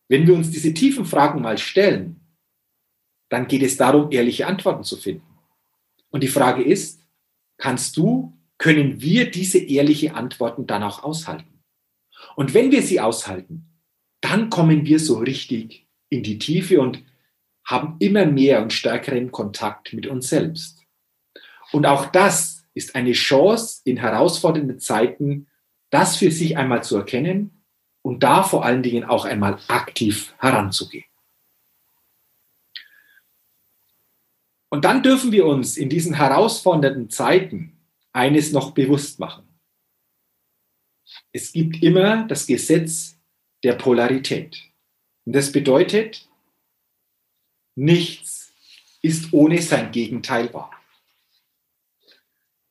wenn 0.08 0.26
wir 0.26 0.34
uns 0.34 0.50
diese 0.50 0.74
tiefen 0.74 1.04
Fragen 1.04 1.40
mal 1.40 1.58
stellen, 1.58 2.19
dann 3.30 3.48
geht 3.48 3.62
es 3.62 3.78
darum, 3.78 4.12
ehrliche 4.12 4.46
Antworten 4.46 4.84
zu 4.84 4.96
finden. 4.96 5.26
Und 6.10 6.22
die 6.22 6.28
Frage 6.28 6.62
ist, 6.62 7.00
kannst 7.56 7.96
du, 7.96 8.36
können 8.58 9.00
wir 9.00 9.30
diese 9.30 9.58
ehrliche 9.58 10.14
Antworten 10.14 10.66
dann 10.66 10.82
auch 10.82 11.02
aushalten? 11.02 11.62
Und 12.36 12.52
wenn 12.52 12.70
wir 12.70 12.82
sie 12.82 13.00
aushalten, 13.00 13.70
dann 14.20 14.50
kommen 14.50 14.84
wir 14.84 14.98
so 14.98 15.18
richtig 15.18 15.86
in 16.10 16.22
die 16.22 16.38
Tiefe 16.38 16.80
und 16.80 17.02
haben 17.64 17.96
immer 18.00 18.26
mehr 18.26 18.60
und 18.62 18.72
stärkeren 18.72 19.30
Kontakt 19.30 19.92
mit 19.92 20.06
uns 20.06 20.28
selbst. 20.28 20.84
Und 21.72 21.86
auch 21.86 22.06
das 22.06 22.66
ist 22.74 22.96
eine 22.96 23.12
Chance 23.12 23.82
in 23.84 23.96
herausfordernden 23.96 24.80
Zeiten, 24.80 25.46
das 25.90 26.16
für 26.16 26.30
sich 26.30 26.56
einmal 26.56 26.82
zu 26.82 26.96
erkennen 26.96 27.64
und 28.02 28.22
da 28.22 28.42
vor 28.42 28.64
allen 28.64 28.82
Dingen 28.82 29.04
auch 29.04 29.24
einmal 29.24 29.58
aktiv 29.68 30.34
heranzugehen. 30.38 31.04
Und 34.70 34.84
dann 34.84 35.02
dürfen 35.02 35.32
wir 35.32 35.46
uns 35.46 35.76
in 35.76 35.88
diesen 35.88 36.14
herausfordernden 36.14 37.10
Zeiten 37.10 37.76
eines 38.12 38.52
noch 38.52 38.70
bewusst 38.70 39.18
machen. 39.18 39.44
Es 41.32 41.52
gibt 41.52 41.82
immer 41.82 42.26
das 42.26 42.46
Gesetz 42.46 43.18
der 43.64 43.74
Polarität. 43.74 44.62
Und 45.24 45.34
das 45.34 45.52
bedeutet, 45.52 46.28
nichts 47.74 48.52
ist 49.02 49.32
ohne 49.32 49.60
sein 49.60 49.90
Gegenteil 49.90 50.52
wahr. 50.54 50.72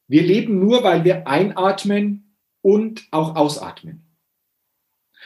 Wir 0.07 0.23
leben 0.23 0.59
nur, 0.59 0.83
weil 0.83 1.03
wir 1.03 1.27
einatmen 1.27 2.35
und 2.61 3.07
auch 3.11 3.35
ausatmen. 3.35 4.05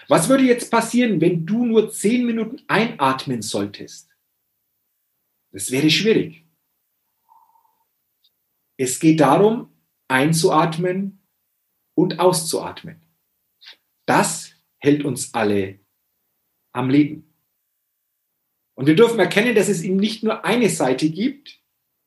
Was 0.08 0.28
würde 0.28 0.44
jetzt 0.44 0.70
passieren, 0.70 1.22
wenn 1.22 1.46
du 1.46 1.66
nur 1.66 1.92
zehn 1.92 2.26
Minuten 2.26 2.62
einatmen 2.68 3.42
solltest? 3.42 4.10
Das 5.52 5.72
wäre 5.72 5.90
schwierig. 5.90 6.43
Es 8.78 9.00
geht 9.00 9.20
darum, 9.20 9.70
einzuatmen 10.08 11.20
und 11.96 12.20
auszuatmen. 12.20 13.02
Das 14.06 14.52
hält 14.80 15.06
uns 15.06 15.34
alle 15.34 15.80
am 16.74 16.90
Leben. 16.90 17.34
Und 18.76 18.88
wir 18.88 18.96
dürfen 18.96 19.20
erkennen, 19.20 19.56
dass 19.56 19.70
es 19.70 19.84
eben 19.84 19.98
nicht 19.98 20.24
nur 20.24 20.44
eine 20.44 20.70
Seite 20.70 21.10
gibt, 21.10 21.62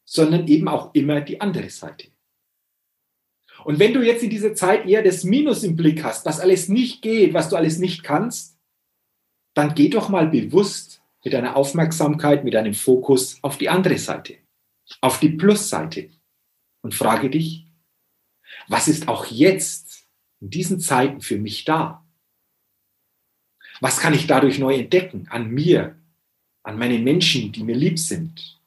sondern 0.04 0.46
eben 0.48 0.68
auch 0.68 0.94
immer 0.94 1.20
die 1.20 1.40
andere 1.40 1.70
Seite. 1.70 2.08
Und 3.64 3.78
wenn 3.78 3.94
du 3.94 4.02
jetzt 4.02 4.22
in 4.22 4.30
dieser 4.30 4.54
Zeit 4.54 4.86
eher 4.86 5.02
das 5.02 5.24
Minus 5.24 5.64
im 5.64 5.76
Blick 5.76 6.04
hast, 6.04 6.26
was 6.26 6.40
alles 6.40 6.68
nicht 6.68 7.02
geht, 7.02 7.34
was 7.34 7.48
du 7.48 7.56
alles 7.56 7.78
nicht 7.78 8.02
kannst, 8.02 8.58
dann 9.54 9.74
geh 9.74 9.88
doch 9.88 10.08
mal 10.08 10.28
bewusst 10.28 11.02
mit 11.24 11.32
deiner 11.32 11.56
Aufmerksamkeit, 11.56 12.44
mit 12.44 12.54
deinem 12.54 12.74
Fokus 12.74 13.38
auf 13.42 13.58
die 13.58 13.68
andere 13.68 13.98
Seite, 13.98 14.36
auf 15.00 15.18
die 15.18 15.30
Plusseite 15.30 16.10
und 16.86 16.94
frage 16.94 17.30
dich, 17.30 17.66
was 18.68 18.86
ist 18.86 19.08
auch 19.08 19.26
jetzt 19.26 20.06
in 20.40 20.50
diesen 20.50 20.78
Zeiten 20.78 21.20
für 21.20 21.36
mich 21.36 21.64
da? 21.64 22.06
Was 23.80 23.98
kann 23.98 24.14
ich 24.14 24.28
dadurch 24.28 24.60
neu 24.60 24.76
entdecken 24.76 25.26
an 25.28 25.50
mir, 25.50 26.00
an 26.62 26.78
meinen 26.78 27.02
Menschen, 27.02 27.50
die 27.50 27.64
mir 27.64 27.74
lieb 27.74 27.98
sind, 27.98 28.60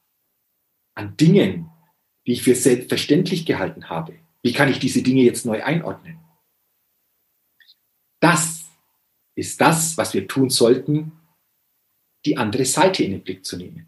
an 0.96 1.16
Dingen, 1.16 1.72
die 2.28 2.34
ich 2.34 2.44
für 2.44 2.56
selbstverständlich 2.56 3.46
gehalten 3.46 3.90
habe? 3.90 4.20
Wie 4.42 4.52
kann 4.52 4.70
ich 4.70 4.80
diese 4.80 5.02
Dinge 5.02 5.22
jetzt 5.22 5.46
neu 5.46 5.64
einordnen? 5.64 6.20
Das 8.20 8.66
ist 9.34 9.62
das, 9.62 9.98
was 9.98 10.14
wir 10.14 10.28
tun 10.28 10.50
sollten, 10.50 11.14
die 12.26 12.36
andere 12.36 12.66
Seite 12.66 13.02
in 13.02 13.12
den 13.12 13.24
Blick 13.24 13.46
zu 13.46 13.56
nehmen. 13.56 13.88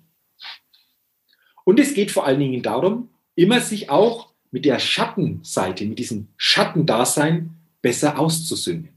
Und 1.65 1.81
es 1.81 1.93
geht 1.93 2.11
vor 2.11 2.25
allen 2.25 2.39
Dingen 2.39 2.63
darum, 2.63 3.10
immer 3.35 3.61
sich 3.61 3.89
auch 3.89 4.33
mit 4.51 4.65
der 4.65 4.79
Schattenseite, 4.79 5.85
mit 5.85 6.00
diesem 6.00 6.27
Schattendasein 6.38 7.55
besser 7.81 8.19
auszusöhnen. 8.19 8.89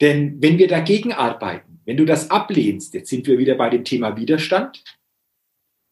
Denn 0.00 0.42
wenn 0.42 0.58
wir 0.58 0.68
dagegen 0.68 1.12
arbeiten, 1.12 1.80
wenn 1.84 1.96
du 1.96 2.04
das 2.04 2.30
ablehnst, 2.30 2.94
jetzt 2.94 3.10
sind 3.10 3.26
wir 3.26 3.38
wieder 3.38 3.54
bei 3.54 3.70
dem 3.70 3.84
Thema 3.84 4.16
Widerstand, 4.16 4.82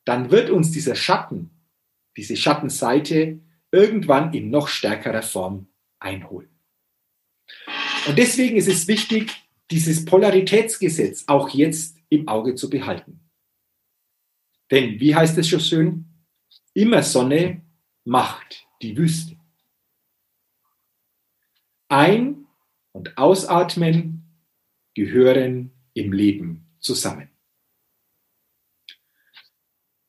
dann 0.05 0.31
wird 0.31 0.51
uns 0.51 0.73
dieser 0.73 0.95
Schatten, 0.95 1.51
diese 2.17 2.37
Schattenseite 2.37 3.41
irgendwann 3.71 4.35
in 4.35 4.51
noch 4.51 4.69
stärkerer 4.69 5.23
Form 5.23 5.69
einholen. 6.01 6.49
Und 8.09 8.19
deswegen 8.19 8.57
ist 8.57 8.69
es 8.69 8.89
wichtig, 8.89 9.31
dieses 9.71 10.05
Polaritätsgesetz 10.05 11.25
auch 11.29 11.51
jetzt 11.51 11.97
im 12.09 12.27
Auge 12.27 12.57
zu 12.57 12.69
behalten. 12.69 13.21
Denn, 14.71 14.99
wie 15.01 15.15
heißt 15.15 15.39
es 15.39 15.49
schon 15.49 15.61
schön, 15.61 16.10
immer 16.75 17.03
Sonne 17.03 17.63
macht 18.05 18.67
die 18.83 18.97
Wüste. 18.97 19.37
Ein- 21.89 22.47
und 22.93 23.19
Ausatmen 23.19 24.25
gehören 24.95 25.73
im 25.95 26.13
Leben 26.13 26.67
zusammen. 26.81 27.31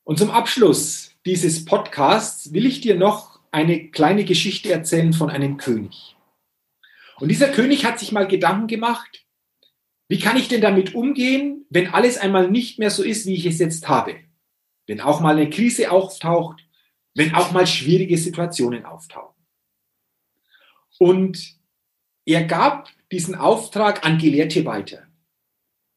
Und 0.04 0.18
zum 0.18 0.30
Abschluss 0.30 1.14
dieses 1.24 1.64
Podcasts 1.64 2.52
will 2.52 2.66
ich 2.66 2.80
dir 2.80 2.96
noch 2.96 3.40
eine 3.52 3.90
kleine 3.90 4.24
Geschichte 4.24 4.72
erzählen 4.72 5.12
von 5.12 5.30
einem 5.30 5.56
König. 5.56 6.16
Und 7.18 7.28
dieser 7.28 7.48
König 7.48 7.84
hat 7.84 7.98
sich 7.98 8.10
mal 8.10 8.26
Gedanken 8.26 8.66
gemacht, 8.66 9.26
wie 10.08 10.18
kann 10.18 10.36
ich 10.36 10.48
denn 10.48 10.60
damit 10.60 10.94
umgehen, 10.94 11.66
wenn 11.70 11.88
alles 11.88 12.18
einmal 12.18 12.50
nicht 12.50 12.78
mehr 12.78 12.90
so 12.90 13.02
ist, 13.02 13.26
wie 13.26 13.34
ich 13.34 13.46
es 13.46 13.58
jetzt 13.58 13.88
habe? 13.88 14.16
Wenn 14.86 15.00
auch 15.00 15.20
mal 15.20 15.36
eine 15.36 15.50
Krise 15.50 15.90
auftaucht, 15.90 16.66
wenn 17.14 17.34
auch 17.34 17.52
mal 17.52 17.66
schwierige 17.66 18.18
Situationen 18.18 18.84
auftauchen. 18.84 19.34
Und 20.98 21.56
er 22.24 22.44
gab 22.44 22.88
diesen 23.10 23.34
Auftrag 23.34 24.04
an 24.04 24.18
Gelehrte 24.18 24.64
weiter. 24.64 25.06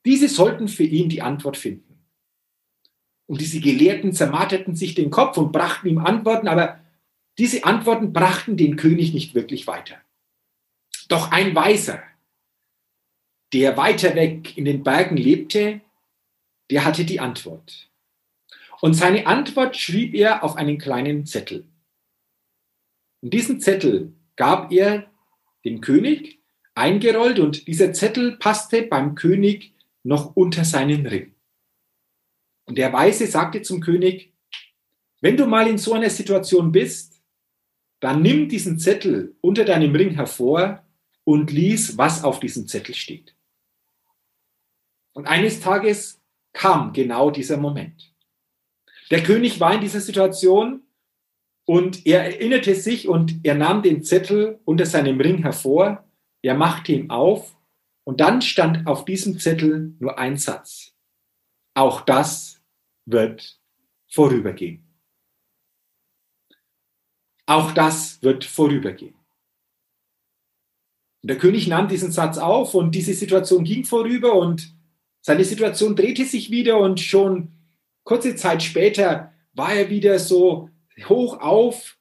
Diese 0.05 0.27
sollten 0.27 0.67
für 0.67 0.83
ihn 0.83 1.09
die 1.09 1.21
Antwort 1.21 1.57
finden. 1.57 2.05
Und 3.27 3.41
diese 3.41 3.59
Gelehrten 3.59 4.13
zermarterten 4.13 4.75
sich 4.75 4.93
den 4.93 5.09
Kopf 5.09 5.37
und 5.37 5.51
brachten 5.51 5.87
ihm 5.87 5.97
Antworten, 5.97 6.47
aber 6.47 6.79
diese 7.37 7.63
Antworten 7.63 8.13
brachten 8.13 8.55
den 8.55 8.75
König 8.75 9.13
nicht 9.13 9.33
wirklich 9.33 9.67
weiter. 9.67 9.97
Doch 11.07 11.31
ein 11.31 11.55
Weiser, 11.55 12.01
der 13.53 13.77
weiter 13.77 14.15
weg 14.15 14.57
in 14.57 14.65
den 14.65 14.83
Bergen 14.83 15.17
lebte, 15.17 15.81
der 16.69 16.85
hatte 16.85 17.05
die 17.05 17.19
Antwort. 17.19 17.89
Und 18.85 18.93
seine 18.93 19.25
Antwort 19.25 19.75
schrieb 19.75 20.13
er 20.13 20.43
auf 20.43 20.57
einen 20.57 20.77
kleinen 20.77 21.25
Zettel. 21.25 21.67
Und 23.23 23.33
diesen 23.33 23.59
Zettel 23.59 24.13
gab 24.35 24.71
er 24.71 25.11
dem 25.63 25.81
König 25.81 26.39
eingerollt 26.75 27.39
und 27.39 27.65
dieser 27.65 27.93
Zettel 27.93 28.37
passte 28.37 28.83
beim 28.83 29.15
König 29.15 29.73
noch 30.03 30.35
unter 30.35 30.65
seinen 30.65 31.07
Ring. 31.07 31.33
Und 32.65 32.77
der 32.77 32.93
Weise 32.93 33.25
sagte 33.25 33.63
zum 33.63 33.81
König, 33.81 34.35
wenn 35.19 35.35
du 35.35 35.47
mal 35.47 35.67
in 35.67 35.79
so 35.79 35.93
einer 35.93 36.11
Situation 36.11 36.71
bist, 36.71 37.23
dann 38.01 38.21
nimm 38.21 38.49
diesen 38.49 38.77
Zettel 38.77 39.35
unter 39.41 39.65
deinem 39.65 39.95
Ring 39.95 40.11
hervor 40.11 40.85
und 41.23 41.49
lies, 41.49 41.97
was 41.97 42.23
auf 42.23 42.39
diesem 42.39 42.67
Zettel 42.67 42.93
steht. 42.93 43.35
Und 45.13 45.25
eines 45.25 45.59
Tages 45.59 46.21
kam 46.53 46.93
genau 46.93 47.31
dieser 47.31 47.57
Moment. 47.57 48.14
Der 49.11 49.23
König 49.23 49.59
war 49.59 49.73
in 49.73 49.81
dieser 49.81 50.01
Situation 50.01 50.81
und 51.65 52.05
er 52.05 52.23
erinnerte 52.23 52.75
sich 52.75 53.07
und 53.07 53.39
er 53.43 53.55
nahm 53.55 53.81
den 53.83 54.03
Zettel 54.03 54.59
unter 54.65 54.85
seinem 54.85 55.19
Ring 55.19 55.41
hervor, 55.43 56.07
er 56.41 56.55
machte 56.55 56.93
ihn 56.93 57.09
auf 57.09 57.55
und 58.03 58.19
dann 58.19 58.41
stand 58.41 58.87
auf 58.87 59.05
diesem 59.05 59.39
Zettel 59.39 59.95
nur 59.99 60.17
ein 60.17 60.37
Satz. 60.37 60.93
Auch 61.75 62.01
das 62.01 62.61
wird 63.05 63.59
vorübergehen. 64.07 64.83
Auch 67.47 67.71
das 67.73 68.21
wird 68.23 68.43
vorübergehen. 68.43 69.15
Und 71.21 71.29
der 71.29 71.37
König 71.37 71.67
nahm 71.67 71.87
diesen 71.87 72.11
Satz 72.11 72.37
auf 72.37 72.73
und 72.73 72.93
diese 72.93 73.13
Situation 73.13 73.63
ging 73.63 73.83
vorüber 73.83 74.33
und 74.33 74.75
seine 75.21 75.43
Situation 75.43 75.95
drehte 75.95 76.25
sich 76.25 76.51
wieder 76.51 76.77
und 76.77 76.99
schon 76.99 77.54
kurze 78.05 78.35
Zeit 78.37 78.63
später 78.63 79.33
war 79.53 79.73
er 79.73 79.89
wieder 79.89 80.17
so 80.19 80.69
hoch 81.09 81.41
auf. 81.41 81.97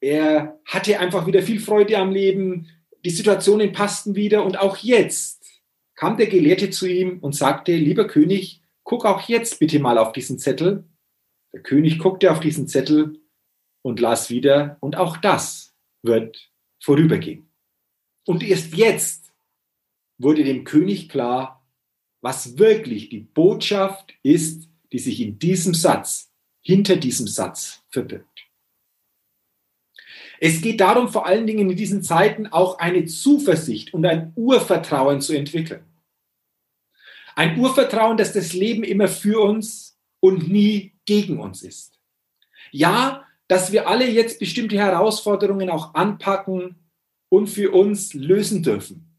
Er 0.00 0.58
hatte 0.64 0.98
einfach 0.98 1.26
wieder 1.26 1.42
viel 1.42 1.60
Freude 1.60 1.96
am 1.98 2.10
Leben. 2.10 2.68
Die 3.04 3.10
Situationen 3.10 3.72
passten 3.72 4.16
wieder 4.16 4.44
und 4.44 4.58
auch 4.58 4.78
jetzt 4.78 5.62
kam 5.94 6.16
der 6.16 6.26
Gelehrte 6.26 6.70
zu 6.70 6.88
ihm 6.88 7.20
und 7.20 7.36
sagte, 7.36 7.76
lieber 7.76 8.08
König, 8.08 8.62
guck 8.82 9.04
auch 9.04 9.28
jetzt 9.28 9.60
bitte 9.60 9.78
mal 9.78 9.98
auf 9.98 10.12
diesen 10.12 10.38
Zettel. 10.38 10.84
Der 11.52 11.62
König 11.62 11.98
guckte 11.98 12.32
auf 12.32 12.40
diesen 12.40 12.66
Zettel 12.66 13.20
und 13.82 14.00
las 14.00 14.30
wieder, 14.30 14.78
und 14.80 14.96
auch 14.96 15.16
das 15.16 15.74
wird 16.02 16.50
vorübergehen. 16.80 17.48
Und 18.26 18.42
erst 18.42 18.74
jetzt 18.74 19.32
wurde 20.18 20.44
dem 20.44 20.64
König 20.64 21.08
klar, 21.08 21.64
was 22.20 22.58
wirklich 22.58 23.10
die 23.10 23.20
Botschaft 23.20 24.14
ist, 24.22 24.71
die 24.92 24.98
sich 24.98 25.20
in 25.20 25.38
diesem 25.38 25.74
Satz, 25.74 26.30
hinter 26.60 26.96
diesem 26.96 27.26
Satz 27.26 27.82
verbirgt. 27.88 28.28
Es 30.38 30.60
geht 30.60 30.80
darum, 30.80 31.08
vor 31.08 31.26
allen 31.26 31.46
Dingen 31.46 31.70
in 31.70 31.76
diesen 31.76 32.02
Zeiten 32.02 32.48
auch 32.48 32.78
eine 32.78 33.06
Zuversicht 33.06 33.94
und 33.94 34.04
ein 34.04 34.32
Urvertrauen 34.34 35.20
zu 35.20 35.34
entwickeln. 35.34 35.84
Ein 37.34 37.58
Urvertrauen, 37.58 38.16
dass 38.16 38.32
das 38.32 38.52
Leben 38.52 38.82
immer 38.82 39.08
für 39.08 39.40
uns 39.40 39.98
und 40.20 40.48
nie 40.48 40.92
gegen 41.06 41.40
uns 41.40 41.62
ist. 41.62 41.98
Ja, 42.70 43.26
dass 43.48 43.72
wir 43.72 43.88
alle 43.88 44.08
jetzt 44.08 44.38
bestimmte 44.38 44.76
Herausforderungen 44.76 45.70
auch 45.70 45.94
anpacken 45.94 46.76
und 47.28 47.46
für 47.48 47.72
uns 47.72 48.12
lösen 48.12 48.62
dürfen. 48.62 49.18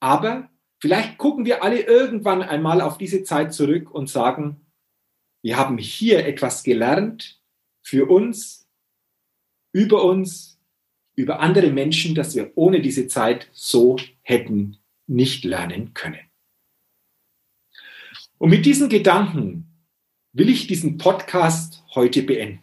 Aber 0.00 0.48
vielleicht 0.80 1.18
gucken 1.18 1.44
wir 1.44 1.62
alle 1.62 1.80
irgendwann 1.80 2.42
einmal 2.42 2.80
auf 2.80 2.98
diese 2.98 3.22
Zeit 3.22 3.52
zurück 3.52 3.90
und 3.90 4.08
sagen, 4.08 4.63
wir 5.44 5.58
haben 5.58 5.76
hier 5.76 6.24
etwas 6.24 6.62
gelernt 6.62 7.38
für 7.82 8.10
uns, 8.10 8.66
über 9.72 10.02
uns, 10.02 10.58
über 11.16 11.40
andere 11.40 11.70
Menschen, 11.70 12.14
dass 12.14 12.34
wir 12.34 12.52
ohne 12.54 12.80
diese 12.80 13.08
Zeit 13.08 13.50
so 13.52 13.98
hätten 14.22 14.78
nicht 15.06 15.44
lernen 15.44 15.92
können. 15.92 16.30
Und 18.38 18.48
mit 18.48 18.64
diesen 18.64 18.88
Gedanken 18.88 19.66
will 20.32 20.48
ich 20.48 20.66
diesen 20.66 20.96
Podcast 20.96 21.84
heute 21.94 22.22
beenden. 22.22 22.62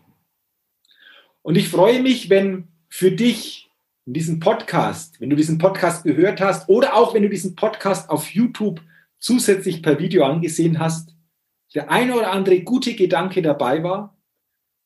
Und 1.43 1.57
ich 1.57 1.69
freue 1.69 2.01
mich, 2.01 2.31
wenn 2.31 2.67
für 2.89 3.11
dich 3.11 3.69
in 4.07 4.13
diesem 4.13 4.39
Podcast, 4.39 5.21
wenn 5.21 5.29
du 5.29 5.35
diesen 5.35 5.59
Podcast 5.59 6.03
gehört 6.03 6.41
hast 6.41 6.67
oder 6.67 6.95
auch 6.95 7.13
wenn 7.13 7.21
du 7.21 7.29
diesen 7.29 7.55
Podcast 7.55 8.09
auf 8.09 8.31
YouTube 8.33 8.81
zusätzlich 9.19 9.83
per 9.83 9.99
Video 9.99 10.25
angesehen 10.25 10.79
hast, 10.79 11.15
der 11.73 11.89
ein 11.89 12.11
oder 12.11 12.31
andere 12.31 12.61
gute 12.61 12.95
Gedanke 12.95 13.41
dabei 13.41 13.83
war, 13.83 14.17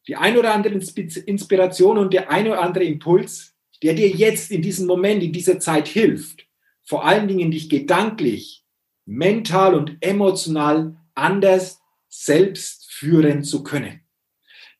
die 0.07 0.15
ein 0.15 0.37
oder 0.37 0.53
andere 0.53 0.73
Inspiration 0.73 1.97
und 1.97 2.13
der 2.13 2.29
ein 2.29 2.47
oder 2.47 2.61
andere 2.61 2.83
Impuls, 2.83 3.55
der 3.81 3.93
dir 3.93 4.09
jetzt 4.09 4.51
in 4.51 4.61
diesem 4.61 4.87
Moment, 4.87 5.23
in 5.23 5.33
dieser 5.33 5.59
Zeit 5.59 5.87
hilft, 5.87 6.47
vor 6.83 7.05
allen 7.05 7.27
Dingen 7.27 7.51
dich 7.51 7.69
gedanklich, 7.69 8.63
mental 9.05 9.73
und 9.73 9.97
emotional 10.01 10.95
anders 11.15 11.81
selbst 12.07 12.91
führen 12.91 13.43
zu 13.43 13.63
können. 13.63 14.01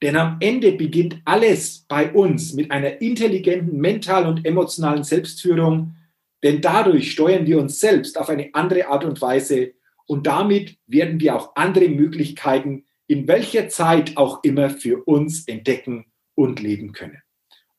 Denn 0.02 0.16
am 0.18 0.38
Ende 0.40 0.74
beginnt 0.74 1.22
alles 1.26 1.86
bei 1.88 2.12
uns 2.12 2.54
mit 2.54 2.70
einer 2.70 3.02
intelligenten 3.02 3.80
mentalen 3.80 4.28
und 4.28 4.46
emotionalen 4.46 5.04
Selbstführung, 5.04 5.96
denn 6.44 6.62
dadurch 6.62 7.12
steuern 7.12 7.48
wir 7.48 7.60
uns 7.60 7.80
selbst 7.80 8.18
auf 8.18 8.30
eine 8.30 8.54
andere 8.54 8.88
Art 8.88 9.06
und 9.06 9.20
Weise 9.22 9.74
und 10.08 10.28
damit 10.28 10.78
werden 10.88 11.20
wir 11.20 11.36
auch 11.36 11.56
andere 11.56 11.90
Möglichkeiten 11.90 12.86
in 13.08 13.28
welcher 13.28 13.70
Zeit 13.70 14.18
auch 14.18 14.44
immer 14.44 14.70
für 14.70 15.04
uns 15.06 15.48
entdecken 15.48 16.06
und 16.36 16.60
leben 16.60 16.92
können. 16.92 17.22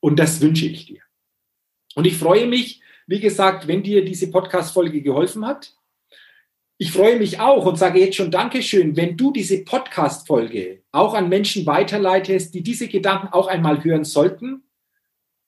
Und 0.00 0.18
das 0.18 0.40
wünsche 0.40 0.66
ich 0.66 0.86
dir. 0.86 1.00
Und 1.94 2.06
ich 2.06 2.16
freue 2.16 2.46
mich, 2.46 2.80
wie 3.06 3.20
gesagt, 3.20 3.66
wenn 3.66 3.82
dir 3.82 4.04
diese 4.04 4.30
Podcast-Folge 4.30 5.02
geholfen 5.02 5.46
hat. 5.46 5.74
Ich 6.78 6.92
freue 6.92 7.18
mich 7.18 7.40
auch 7.40 7.64
und 7.64 7.76
sage 7.76 8.00
jetzt 8.00 8.16
schon 8.16 8.30
Dankeschön, 8.30 8.96
wenn 8.96 9.16
du 9.16 9.32
diese 9.32 9.64
Podcast-Folge 9.64 10.82
auch 10.92 11.14
an 11.14 11.28
Menschen 11.28 11.64
weiterleitest, 11.64 12.54
die 12.54 12.62
diese 12.62 12.88
Gedanken 12.88 13.28
auch 13.28 13.46
einmal 13.46 13.82
hören 13.82 14.04
sollten. 14.04 14.64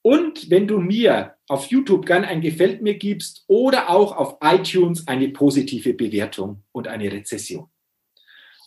Und 0.02 0.50
wenn 0.50 0.66
du 0.66 0.78
mir 0.78 1.37
auf 1.48 1.66
YouTube 1.66 2.06
gern 2.06 2.24
ein 2.24 2.40
Gefällt 2.40 2.82
mir 2.82 2.94
gibst 2.94 3.44
oder 3.46 3.90
auch 3.90 4.16
auf 4.16 4.36
iTunes 4.42 5.06
eine 5.08 5.28
positive 5.30 5.94
Bewertung 5.94 6.62
und 6.72 6.88
eine 6.88 7.10
Rezession. 7.10 7.68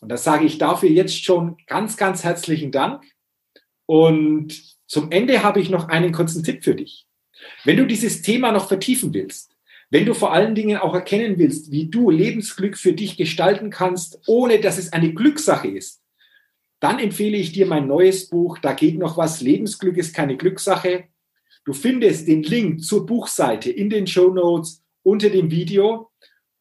Und 0.02 0.10
da 0.10 0.18
sage 0.18 0.46
ich 0.46 0.58
dafür 0.58 0.90
jetzt 0.90 1.24
schon 1.24 1.58
ganz, 1.68 1.96
ganz 1.96 2.24
herzlichen 2.24 2.72
Dank. 2.72 3.04
Und 3.86 4.78
zum 4.88 5.12
Ende 5.12 5.44
habe 5.44 5.62
ich 5.62 5.70
noch 5.70 5.90
einen 5.90 6.12
kurzen 6.12 6.44
Tipp 6.44 6.64
für 6.64 6.76
dich. 6.76 7.06
Wenn 7.64 7.78
du 7.78 7.86
dieses 7.86 8.22
Thema 8.22 8.52
noch 8.52 8.68
vertiefen 8.68 9.14
willst, 9.14 9.56
wenn 9.92 10.06
du 10.06 10.14
vor 10.14 10.34
allen 10.34 10.56
Dingen 10.56 10.78
auch 10.78 10.96
erkennen 10.96 11.38
willst, 11.38 11.72
wie 11.72 11.90
du 11.90 12.10
Lebensglück 12.10 12.78
für 12.78 12.94
dich 12.94 13.18
gestalten 13.18 13.70
kannst, 13.70 14.20
ohne 14.26 14.60
dass 14.60 14.78
es 14.78 14.94
eine 14.94 15.14
Glückssache 15.14 15.68
ist, 15.68 16.02
dann 16.80 16.98
empfehle 16.98 17.38
ich 17.38 17.52
dir 17.52 17.68
mein 17.68 17.88
neues 17.88 18.30
Buch, 18.30 18.58
da 18.58 18.74
geht 18.74 18.98
noch 18.98 19.18
was, 19.18 19.42
Lebensglück 19.42 19.98
ist 19.98 20.16
keine 20.16 20.36
Glückssache. 20.36 21.06
Du 21.64 21.74
findest 21.74 22.28
den 22.28 22.44
Link 22.44 22.84
zur 22.84 23.06
Buchseite 23.06 23.70
in 23.70 23.90
den 23.90 24.08
Show 24.08 24.34
Notes 24.34 24.84
unter 25.04 25.30
dem 25.30 25.52
Video. 25.52 26.12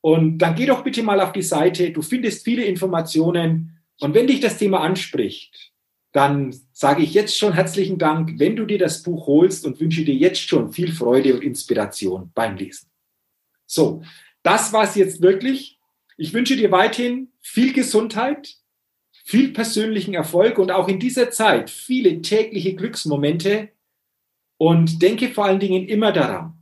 Und 0.00 0.38
dann 0.38 0.54
geh 0.54 0.66
doch 0.66 0.82
bitte 0.82 1.02
mal 1.02 1.20
auf 1.20 1.32
die 1.32 1.42
Seite. 1.42 1.90
Du 1.90 2.02
findest 2.02 2.44
viele 2.44 2.64
Informationen. 2.64 3.78
Und 4.00 4.14
wenn 4.14 4.26
dich 4.26 4.40
das 4.40 4.58
Thema 4.58 4.80
anspricht, 4.80 5.72
dann 6.12 6.54
sage 6.72 7.02
ich 7.02 7.14
jetzt 7.14 7.36
schon 7.38 7.52
herzlichen 7.52 7.98
Dank, 7.98 8.38
wenn 8.38 8.56
du 8.56 8.64
dir 8.64 8.78
das 8.78 9.02
Buch 9.02 9.26
holst 9.26 9.64
und 9.64 9.80
wünsche 9.80 10.04
dir 10.04 10.14
jetzt 10.14 10.40
schon 10.40 10.72
viel 10.72 10.92
Freude 10.92 11.34
und 11.34 11.42
Inspiration 11.42 12.32
beim 12.34 12.56
Lesen. 12.56 12.90
So, 13.66 14.02
das 14.42 14.72
war 14.72 14.84
es 14.84 14.96
jetzt 14.96 15.22
wirklich. 15.22 15.78
Ich 16.16 16.34
wünsche 16.34 16.56
dir 16.56 16.70
weiterhin 16.72 17.28
viel 17.40 17.72
Gesundheit, 17.72 18.56
viel 19.24 19.52
persönlichen 19.52 20.14
Erfolg 20.14 20.58
und 20.58 20.72
auch 20.72 20.88
in 20.88 20.98
dieser 20.98 21.30
Zeit 21.30 21.70
viele 21.70 22.20
tägliche 22.20 22.74
Glücksmomente. 22.74 23.70
Und 24.62 25.00
denke 25.00 25.30
vor 25.30 25.46
allen 25.46 25.58
Dingen 25.58 25.88
immer 25.88 26.12
daran, 26.12 26.52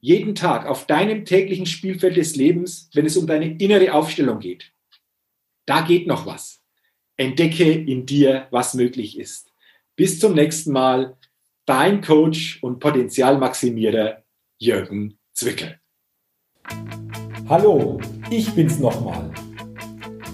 jeden 0.00 0.34
Tag 0.34 0.66
auf 0.66 0.86
deinem 0.86 1.24
täglichen 1.24 1.64
Spielfeld 1.64 2.18
des 2.18 2.36
Lebens, 2.36 2.90
wenn 2.92 3.06
es 3.06 3.16
um 3.16 3.26
deine 3.26 3.56
innere 3.56 3.94
Aufstellung 3.94 4.40
geht. 4.40 4.74
Da 5.64 5.80
geht 5.80 6.06
noch 6.06 6.26
was. 6.26 6.60
Entdecke 7.16 7.72
in 7.72 8.04
dir, 8.04 8.46
was 8.50 8.74
möglich 8.74 9.18
ist. 9.18 9.54
Bis 9.96 10.20
zum 10.20 10.34
nächsten 10.34 10.70
Mal. 10.70 11.16
Dein 11.64 12.02
Coach 12.02 12.62
und 12.62 12.78
Potenzialmaximierer 12.78 14.22
Jürgen 14.58 15.18
Zwickel. 15.32 15.80
Hallo, 17.48 17.98
ich 18.30 18.50
bin's 18.50 18.78
nochmal. 18.78 19.32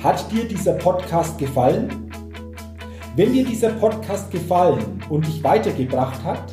Hat 0.03 0.29
dir 0.33 0.45
dieser 0.45 0.75
Podcast 0.75 1.39
gefallen? 1.39 2.11
Wenn 3.15 3.33
dir 3.33 3.45
dieser 3.45 3.71
Podcast 3.75 4.29
gefallen 4.33 5.05
und 5.09 5.25
dich 5.25 5.45
weitergebracht 5.45 6.21
hat, 6.25 6.53